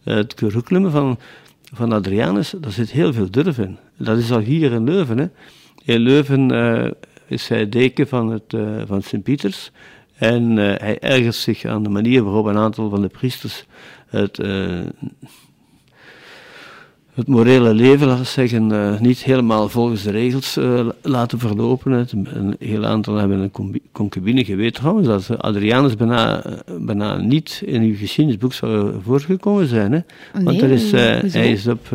[0.03, 1.19] het curriculum van,
[1.73, 3.77] van Adrianus, daar zit heel veel durf in.
[3.97, 5.17] Dat is al hier in Leuven.
[5.17, 5.27] Hè.
[5.83, 6.91] In Leuven uh,
[7.27, 8.55] is hij deken van, het,
[8.85, 9.71] van Sint-Pieters.
[10.15, 13.65] En hij ergert zich aan de manier waarop een aantal van de priesters
[14.07, 14.39] het
[17.13, 22.07] het morele leven, laten we zeggen, uh, niet helemaal volgens de regels uh, laten verlopen.
[22.11, 26.43] Een heel aantal hebben een concubine geweten trouwens, dat Adrianus bijna,
[26.79, 29.91] bijna niet in uw geschiedenisboek zou voorgekomen zijn.
[29.91, 29.99] Hè?
[30.33, 30.91] Nee, Want er is,
[31.33, 31.89] hij is op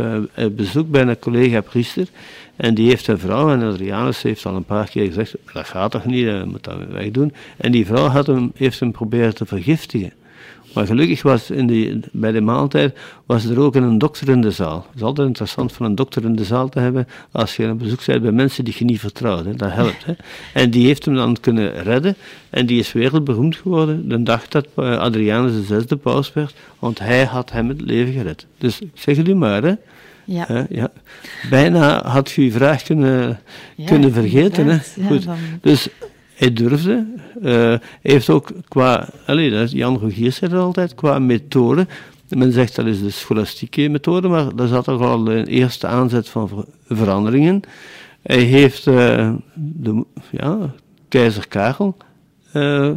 [0.56, 2.08] bezoek bij een collega-priester
[2.56, 5.90] en die heeft een vrouw, en Adrianus heeft al een paar keer gezegd, dat gaat
[5.90, 7.32] toch niet, dat moet dat wegdoen.
[7.56, 10.12] En die vrouw had hem, heeft hem proberen te vergiftigen.
[10.76, 14.50] Maar gelukkig was in die, bij de maaltijd was er ook een dokter in de
[14.50, 14.86] zaal.
[14.88, 17.78] Het is altijd interessant van een dokter in de zaal te hebben als je op
[17.78, 19.44] bezoek bent bij mensen die je niet vertrouwt.
[19.44, 19.54] Hè.
[19.54, 20.04] Dat helpt.
[20.04, 20.12] Hè.
[20.52, 22.16] En die heeft hem dan kunnen redden.
[22.50, 26.54] En die is wereldberoemd geworden de dag dat Adrianus de zesde paus werd.
[26.78, 28.46] Want hij had hem het leven gered.
[28.58, 29.62] Dus ik zeg het u maar.
[29.62, 29.74] Hè.
[30.24, 30.50] Ja.
[30.50, 30.90] Uh, ja.
[31.50, 33.40] Bijna had je uw vraag kunnen,
[33.76, 34.66] ja, kunnen vergeten.
[34.66, 34.78] Hè.
[34.94, 35.24] Ja, Goed.
[35.24, 35.36] dan...
[35.60, 35.88] Dus
[36.36, 37.06] hij durfde.
[37.42, 41.86] Uh, hij heeft ook qua, allez, Jan Rogiers zei dat altijd, qua methode.
[42.28, 46.28] Men zegt dat is de scholastieke methode, maar daar zat toch al een eerste aanzet
[46.28, 47.60] van ver veranderingen.
[48.22, 50.74] Hij heeft uh, de, ja,
[51.08, 51.96] keizer Karel
[52.54, 52.90] uh,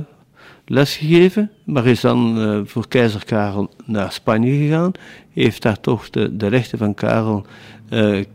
[0.65, 4.91] lesgegeven, maar is dan voor keizer Karel naar Spanje gegaan.
[5.33, 7.45] Heeft daar toch de, de rechten van Karel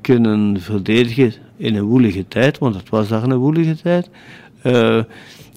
[0.01, 4.09] kunnen verdedigen in een woelige tijd, want het was daar een woelige tijd.
[4.67, 5.03] Uh,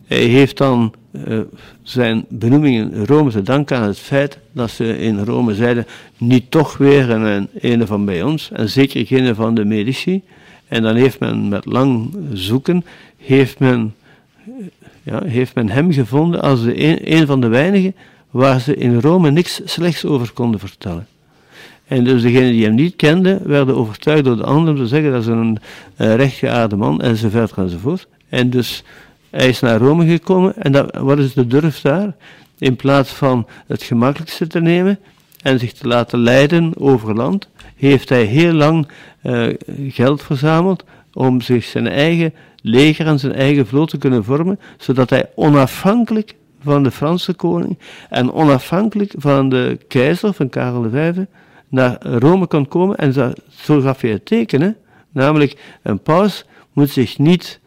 [0.08, 0.94] hij heeft dan
[1.28, 1.40] uh,
[1.82, 5.88] zijn benoeming in Rome te danken aan het feit dat ze in Rome zeiden,
[6.18, 10.22] niet toch weer een, een van bij ons, en zeker geen van de medici.
[10.68, 12.86] En dan heeft men met lang zoeken,
[13.18, 13.96] heeft men,
[15.04, 17.96] ja, heeft men hem gevonden als de een, een van de weinigen
[18.32, 21.08] waar ze in Rome niks slechts over konden vertellen.
[21.88, 25.12] En dus degenen die hem niet kenden, werden overtuigd door de anderen om te zeggen
[25.12, 25.58] dat is een
[25.98, 28.08] uh, rechtgeaarde man, enzovoort enzovoort.
[28.30, 28.84] En dus
[29.30, 32.16] hij is naar Rome gekomen en dat, wat is de durf daar?
[32.58, 35.00] In plaats van het gemakkelijkste te nemen
[35.42, 38.88] en zich te laten leiden over land, heeft hij heel lang
[39.24, 39.54] uh,
[39.88, 45.10] geld verzameld om zich zijn eigen leger en zijn eigen vloot te kunnen vormen, zodat
[45.10, 47.78] hij onafhankelijk van de Franse koning
[48.10, 51.14] en onafhankelijk van de keizer, van Karel V,
[51.68, 52.98] naar Rome kan komen.
[52.98, 54.78] En zo, gaf hij het tekenen,
[55.12, 57.60] namelijk een paus moet zich niet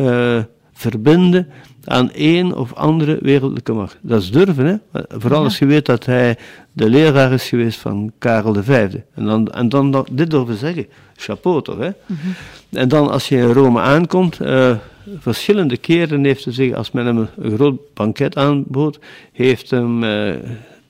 [0.00, 0.42] uh,
[0.72, 1.48] verbinden
[1.84, 3.98] aan één of andere wereldlijke macht.
[4.00, 5.00] Dat is durven, hè?
[5.08, 6.36] Vooral als je weet dat hij
[6.72, 8.94] de leraar is geweest van Karel V.
[9.14, 10.86] En dan, en dan dit durven zeggen.
[11.16, 11.90] Chapeau toch, hè?
[12.06, 12.28] Mhm.
[12.70, 14.76] En dan als je in Rome aankomt, uh,
[15.18, 18.98] verschillende keren heeft hij zich, als men hem een groot banket aanbood,
[19.32, 20.34] heeft hem uh,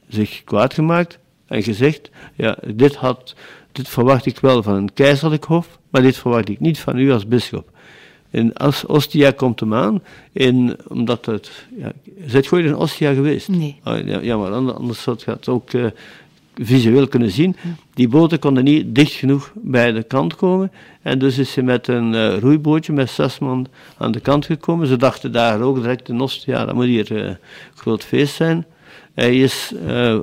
[0.08, 3.34] zich kwaad gemaakt en gezegd, ja, dit, had,
[3.72, 7.12] dit verwacht ik wel van een keizerlijk hof, maar dit verwacht ik niet van u
[7.12, 7.70] als bisschop.
[8.30, 8.52] In
[8.86, 10.02] Ostia komt hem aan,
[10.32, 11.50] in, omdat het...
[11.76, 11.92] Ja,
[12.26, 13.48] zijt je ooit in Ostia geweest?
[13.48, 13.80] Nee.
[13.84, 15.86] Oh, ja, ja, maar anders zou het ook uh,
[16.54, 17.56] visueel kunnen zien.
[17.94, 20.72] Die boten konden niet dicht genoeg bij de kant komen.
[21.02, 23.66] En dus is ze met een uh, roeibootje met zes man
[23.98, 24.86] aan de kant gekomen.
[24.86, 27.34] Ze dachten daar ook direct in Ostia, dat moet hier een uh,
[27.74, 28.66] groot feest zijn.
[29.14, 29.72] Hij is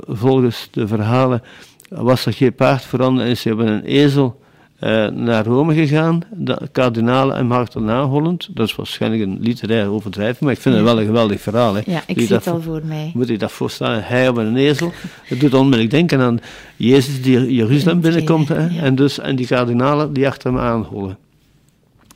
[0.07, 1.41] volgens de verhalen,
[1.89, 4.43] was er geen paard veranderd en ze hebben een ezel
[4.79, 8.49] uh, naar Rome gegaan, de kardinalen en achterna Holland.
[8.53, 11.73] Dat is waarschijnlijk een literair overdrijving, maar ik vind het wel een geweldig verhaal.
[11.73, 11.81] Hè.
[11.85, 13.11] Ja, ik zie het al voor mij.
[13.13, 14.91] Moet je dat voorstellen, hij op een ezel.
[15.23, 16.39] Het doet onmiddellijk denken aan
[16.75, 21.17] Jezus die Jeruzalem binnenkomt hè, en, dus, en die kardinalen die achter hem aanhollen.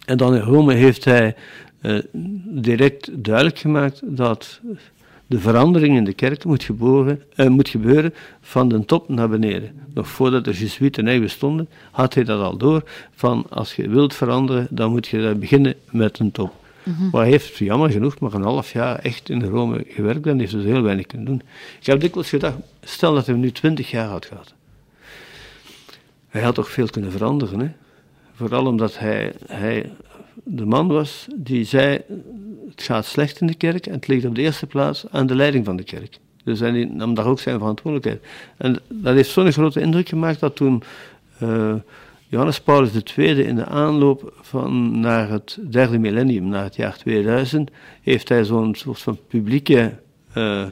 [0.05, 1.36] En dan in Rome heeft hij
[1.82, 1.99] uh,
[2.45, 4.60] direct duidelijk gemaakt dat
[5.30, 9.71] de verandering in de kerk moet, geboren, uh, moet gebeuren van de top naar beneden.
[9.93, 12.84] Nog voordat de Jesuiten eigenlijk bestonden, had hij dat al door,
[13.15, 16.53] van als je wilt veranderen, dan moet je beginnen met een top.
[16.84, 20.39] Mm Maar hij heeft jammer genoeg maar een half jaar echt in Rome gewerkt en
[20.39, 21.41] heeft dus heel weinig kunnen doen.
[21.80, 24.53] Ik heb dikwijls gedacht, stel dat hij nu twintig jaar had gehad.
[26.27, 27.69] Hij had toch veel kunnen veranderen, hè?
[28.36, 29.91] Vooral omdat hij, hij
[30.44, 32.02] de man was die zei,
[32.70, 35.36] het gaat slecht in de kerk en het ligt op de eerste plaats aan de
[35.36, 36.20] leiding van de kerk.
[36.44, 38.24] Dus hij nam daar ook zijn verantwoordelijkheid.
[38.58, 40.84] En dat heeft zo'n grote indruk gemaakt dat toen
[41.44, 41.74] uh,
[42.28, 47.72] Johannes Paulus II in de aanloop van naar het derde millennium, naar het jaar 2000,
[48.02, 49.94] heeft hij zo'n soort van publieke
[50.38, 50.66] uh,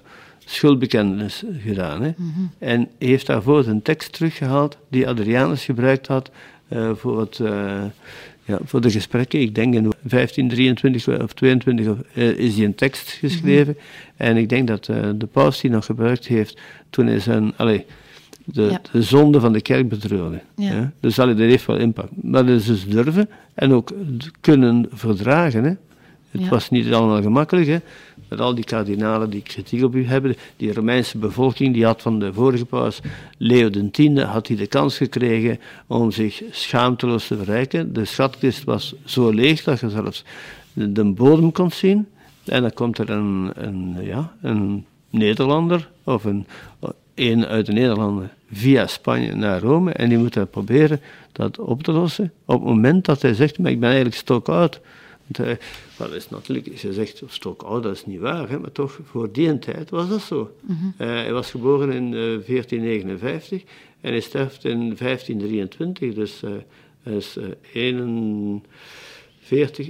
[0.46, 2.02] schuldbekentenis gedaan.
[2.02, 2.12] Hè?
[2.18, 2.52] Mm -hmm.
[2.60, 6.32] En heeft daarvoor een tekst teruggehaald die Adrianus gebruikt had
[6.70, 7.42] uh, voor het
[8.48, 9.42] ja, voor de gesprekken.
[9.42, 13.76] Ik denk in 1523 of 22 uh, is die een tekst geschreven.
[13.78, 13.84] Mm
[14.18, 14.28] -hmm.
[14.28, 16.58] En ik denk dat uh, de paus die nog gebruikt heeft
[16.90, 17.86] toen is een, allee,
[18.46, 18.82] de, ja.
[18.92, 20.42] de zonde van de kerk betreurde.
[20.56, 20.72] Ja.
[20.72, 20.92] Ja?
[21.00, 22.12] Dus allee, dat heeft wel impact.
[22.22, 23.92] Maar dat is dus durven en ook
[24.42, 25.64] kunnen verdragen.
[25.64, 25.74] Hè?
[26.32, 27.68] Het was niet allemaal gemakkelijk.
[27.68, 27.78] Hè?
[28.28, 30.36] met al die kardinalen die kritiek op u hebben.
[30.58, 33.00] Die Romeinse bevolking, die had van de vorige paus,
[33.38, 37.94] Leo X, had hij de kans gekregen om zich schaamteloos te verrijken.
[37.94, 40.24] De schatkist was zo leeg dat je zelfs
[40.74, 42.08] de bodem kon zien.
[42.46, 46.48] En dan komt er een, een, ja, een Nederlander of een,
[47.16, 51.02] een uit de Nederlanden via Spanje naar Rome en die moet dan proberen
[51.32, 52.32] dat op te lossen.
[52.46, 54.80] Op het moment dat hij zegt, maar ik ben eigenlijk stokoud,
[55.28, 55.56] want, uh,
[55.98, 59.32] dat is natuurlijk, je zegt stok oud, dat is niet waar, hè, maar toch, voor
[59.32, 60.52] die tijd was dat zo.
[60.62, 60.94] Mm -hmm.
[61.08, 63.64] uh, hij was geboren in uh, 1459
[64.02, 66.42] en hij sterft in 1523, dus
[67.04, 67.38] hij is
[67.74, 69.90] 41,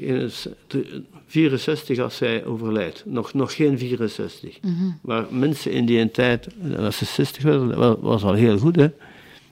[1.28, 3.04] 64 als hij overlijdt.
[3.06, 4.58] Nog, nog geen 64.
[4.62, 5.00] Mm -hmm.
[5.02, 8.88] Maar mensen in die tijd, als ze 60 werden, was, was al heel goed, hè.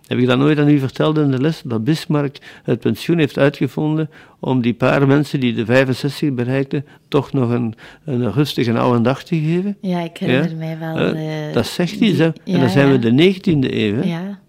[0.07, 1.61] Heb ik dat nooit aan u verteld in de les?
[1.63, 7.33] Dat Bismarck het pensioen heeft uitgevonden om die paar mensen die de 65 bereikten, toch
[7.33, 7.75] nog een,
[8.05, 9.77] een rustige oude dag te geven?
[9.81, 10.55] Ja, ik herinner ja?
[10.55, 11.15] mij wel.
[11.15, 12.25] Uh, dat zegt iets, hè?
[12.25, 13.95] Ja, en dan zijn we de 19e eeuw.
[13.95, 14.03] Hè?
[14.03, 14.39] Ja.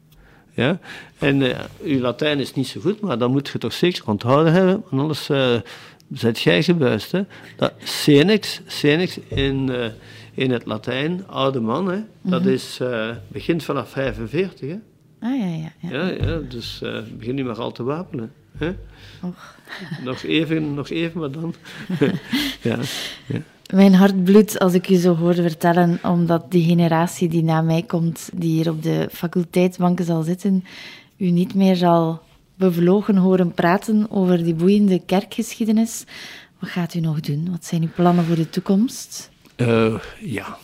[0.52, 0.78] Ja?
[1.18, 4.52] En uh, uw Latijn is niet zo goed, maar dat moet je toch zeker onthouden
[4.52, 5.54] hebben, want anders uh,
[6.12, 7.12] zijt jij gebuist.
[7.12, 7.22] Hè?
[7.56, 9.70] Dat Senex, Senex in,
[10.34, 11.98] in het Latijn, oude man, hè?
[12.22, 12.54] dat mm -hmm.
[12.54, 12.80] is,
[13.28, 14.68] begint vanaf 45.
[14.68, 14.76] Hè?
[15.26, 15.72] Ah, ja, ja.
[15.90, 18.32] Ja, ja, ja dus uh, begin niet maar al te wapenen.
[18.58, 18.74] Hè?
[20.04, 21.54] Nog, even, nog even, maar dan.
[22.62, 22.78] ja,
[23.26, 23.40] ja.
[23.74, 27.82] Mijn hart bloedt als ik u zo hoor vertellen, omdat die generatie die na mij
[27.82, 30.64] komt, die hier op de faculteitsbanken zal zitten,
[31.16, 32.22] u niet meer zal
[32.54, 36.04] bevlogen horen praten over die boeiende kerkgeschiedenis.
[36.58, 37.50] Wat gaat u nog doen?
[37.50, 39.30] Wat zijn uw plannen voor de toekomst?
[39.56, 40.58] Uh, ja,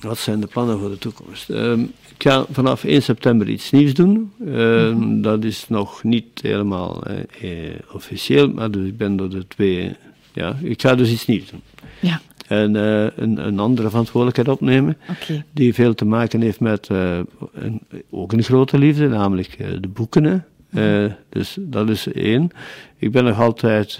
[0.00, 1.50] wat zijn de plannen voor de toekomst?
[1.50, 4.32] Ehm, ik ga vanaf 1 september iets nieuws doen.
[4.46, 5.20] Ehm, mhm.
[5.20, 9.96] Dat is nog niet helemaal eh, eh, officieel, maar dus ik ben door de twee.
[10.32, 11.62] Ja, ik ga dus iets nieuws doen.
[12.00, 12.20] Ja.
[12.46, 15.44] En uh, een, een, andere verantwoordelijkheid opnemen, okay.
[15.52, 17.80] die veel te maken heeft met een,
[18.10, 20.44] ook een grote liefde, namelijk de boeken.
[20.70, 21.10] Mhm.
[21.28, 22.50] dus dat is één.
[22.98, 23.98] Ik ben nog altijd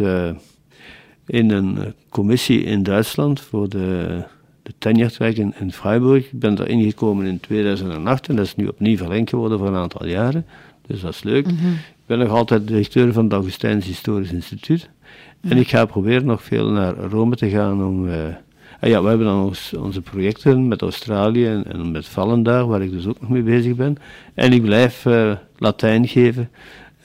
[1.27, 4.25] in een commissie in Duitsland voor de
[4.71, 6.25] de Tenjartweg in, in Freiburg.
[6.25, 9.75] Ik ben daar ingekomen in 2008 en dat is nu opnieuw verlengd geworden voor een
[9.75, 10.47] aantal jaren.
[10.87, 11.47] Dus dat is leuk.
[11.47, 11.73] Mhm.
[11.73, 14.91] Ik ben nog altijd directeur van het Augustijns Historisch Instituut.
[15.41, 18.07] En ik ga proberen nog veel naar Rome te gaan om...
[18.07, 18.15] Uh,
[18.81, 22.91] ja, we hebben dan onze projecten met Australië en, en, met Vallen daar, waar ik
[22.91, 23.97] dus ook nog mee bezig ben.
[24.35, 26.51] En ik blijf uh, Latijn geven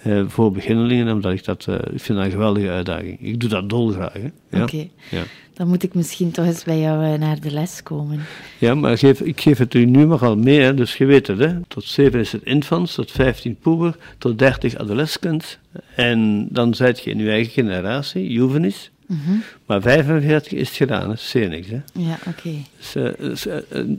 [0.07, 3.17] uh, voor beginnelingen, omdat ik dat ik vind dat een geweldige uitdaging.
[3.21, 4.17] Ik doe dat dolgraag.
[4.51, 4.87] Oké.
[5.11, 5.23] Ja.
[5.55, 8.19] Dan moet ik misschien toch eens bij jou uh, naar de les komen.
[8.59, 11.39] Ja, maar ik geef het u nu maar al mee, dus je weet het.
[11.39, 11.59] Hè.
[11.67, 15.57] Tot 7 is het infants, tot 15 puber, tot 30 adolescents.
[15.95, 18.91] En dan zijt je in uw eigen generatie, juvenis.
[19.07, 19.37] Mhm.
[19.65, 21.67] Maar 45 is het gedaan, dat is niks.
[21.67, 21.79] Hè?
[21.93, 22.49] Ja, oké.
[22.77, 23.53] Dus, uh, dus uh,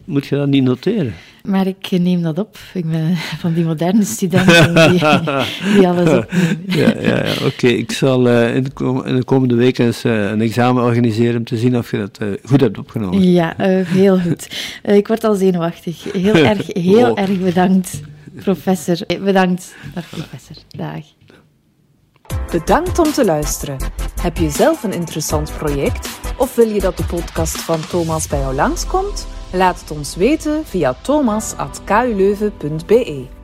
[0.04, 1.14] moet je dat niet noteren?
[1.44, 2.58] Maar ik neem dat op.
[2.74, 4.98] Ik ben van die moderne studenten die,
[5.74, 6.60] die alles opnemen.
[6.66, 7.66] ja, ja, ja oké.
[7.66, 11.56] Ik zal uh, in, de in, de komende weken eens een examen organiseren om te
[11.56, 13.32] zien of je dat goed hebt opgenomen.
[13.32, 13.54] Ja,
[13.86, 14.48] heel goed.
[14.82, 16.12] ik word al zenuwachtig.
[16.12, 17.20] Heel erg, heel oh.
[17.20, 18.00] erg bedankt,
[18.34, 18.96] professor.
[19.06, 19.74] Bedankt.
[19.94, 20.56] Dag, professor.
[20.76, 21.15] Dag.
[22.50, 23.76] Bedankt om te luisteren.
[24.20, 28.38] Heb je zelf een interessant project of wil je dat de podcast van Thomas bij
[28.38, 29.26] jou langskomt?
[29.52, 33.35] Laat het ons weten via thomas.kuleuven.be.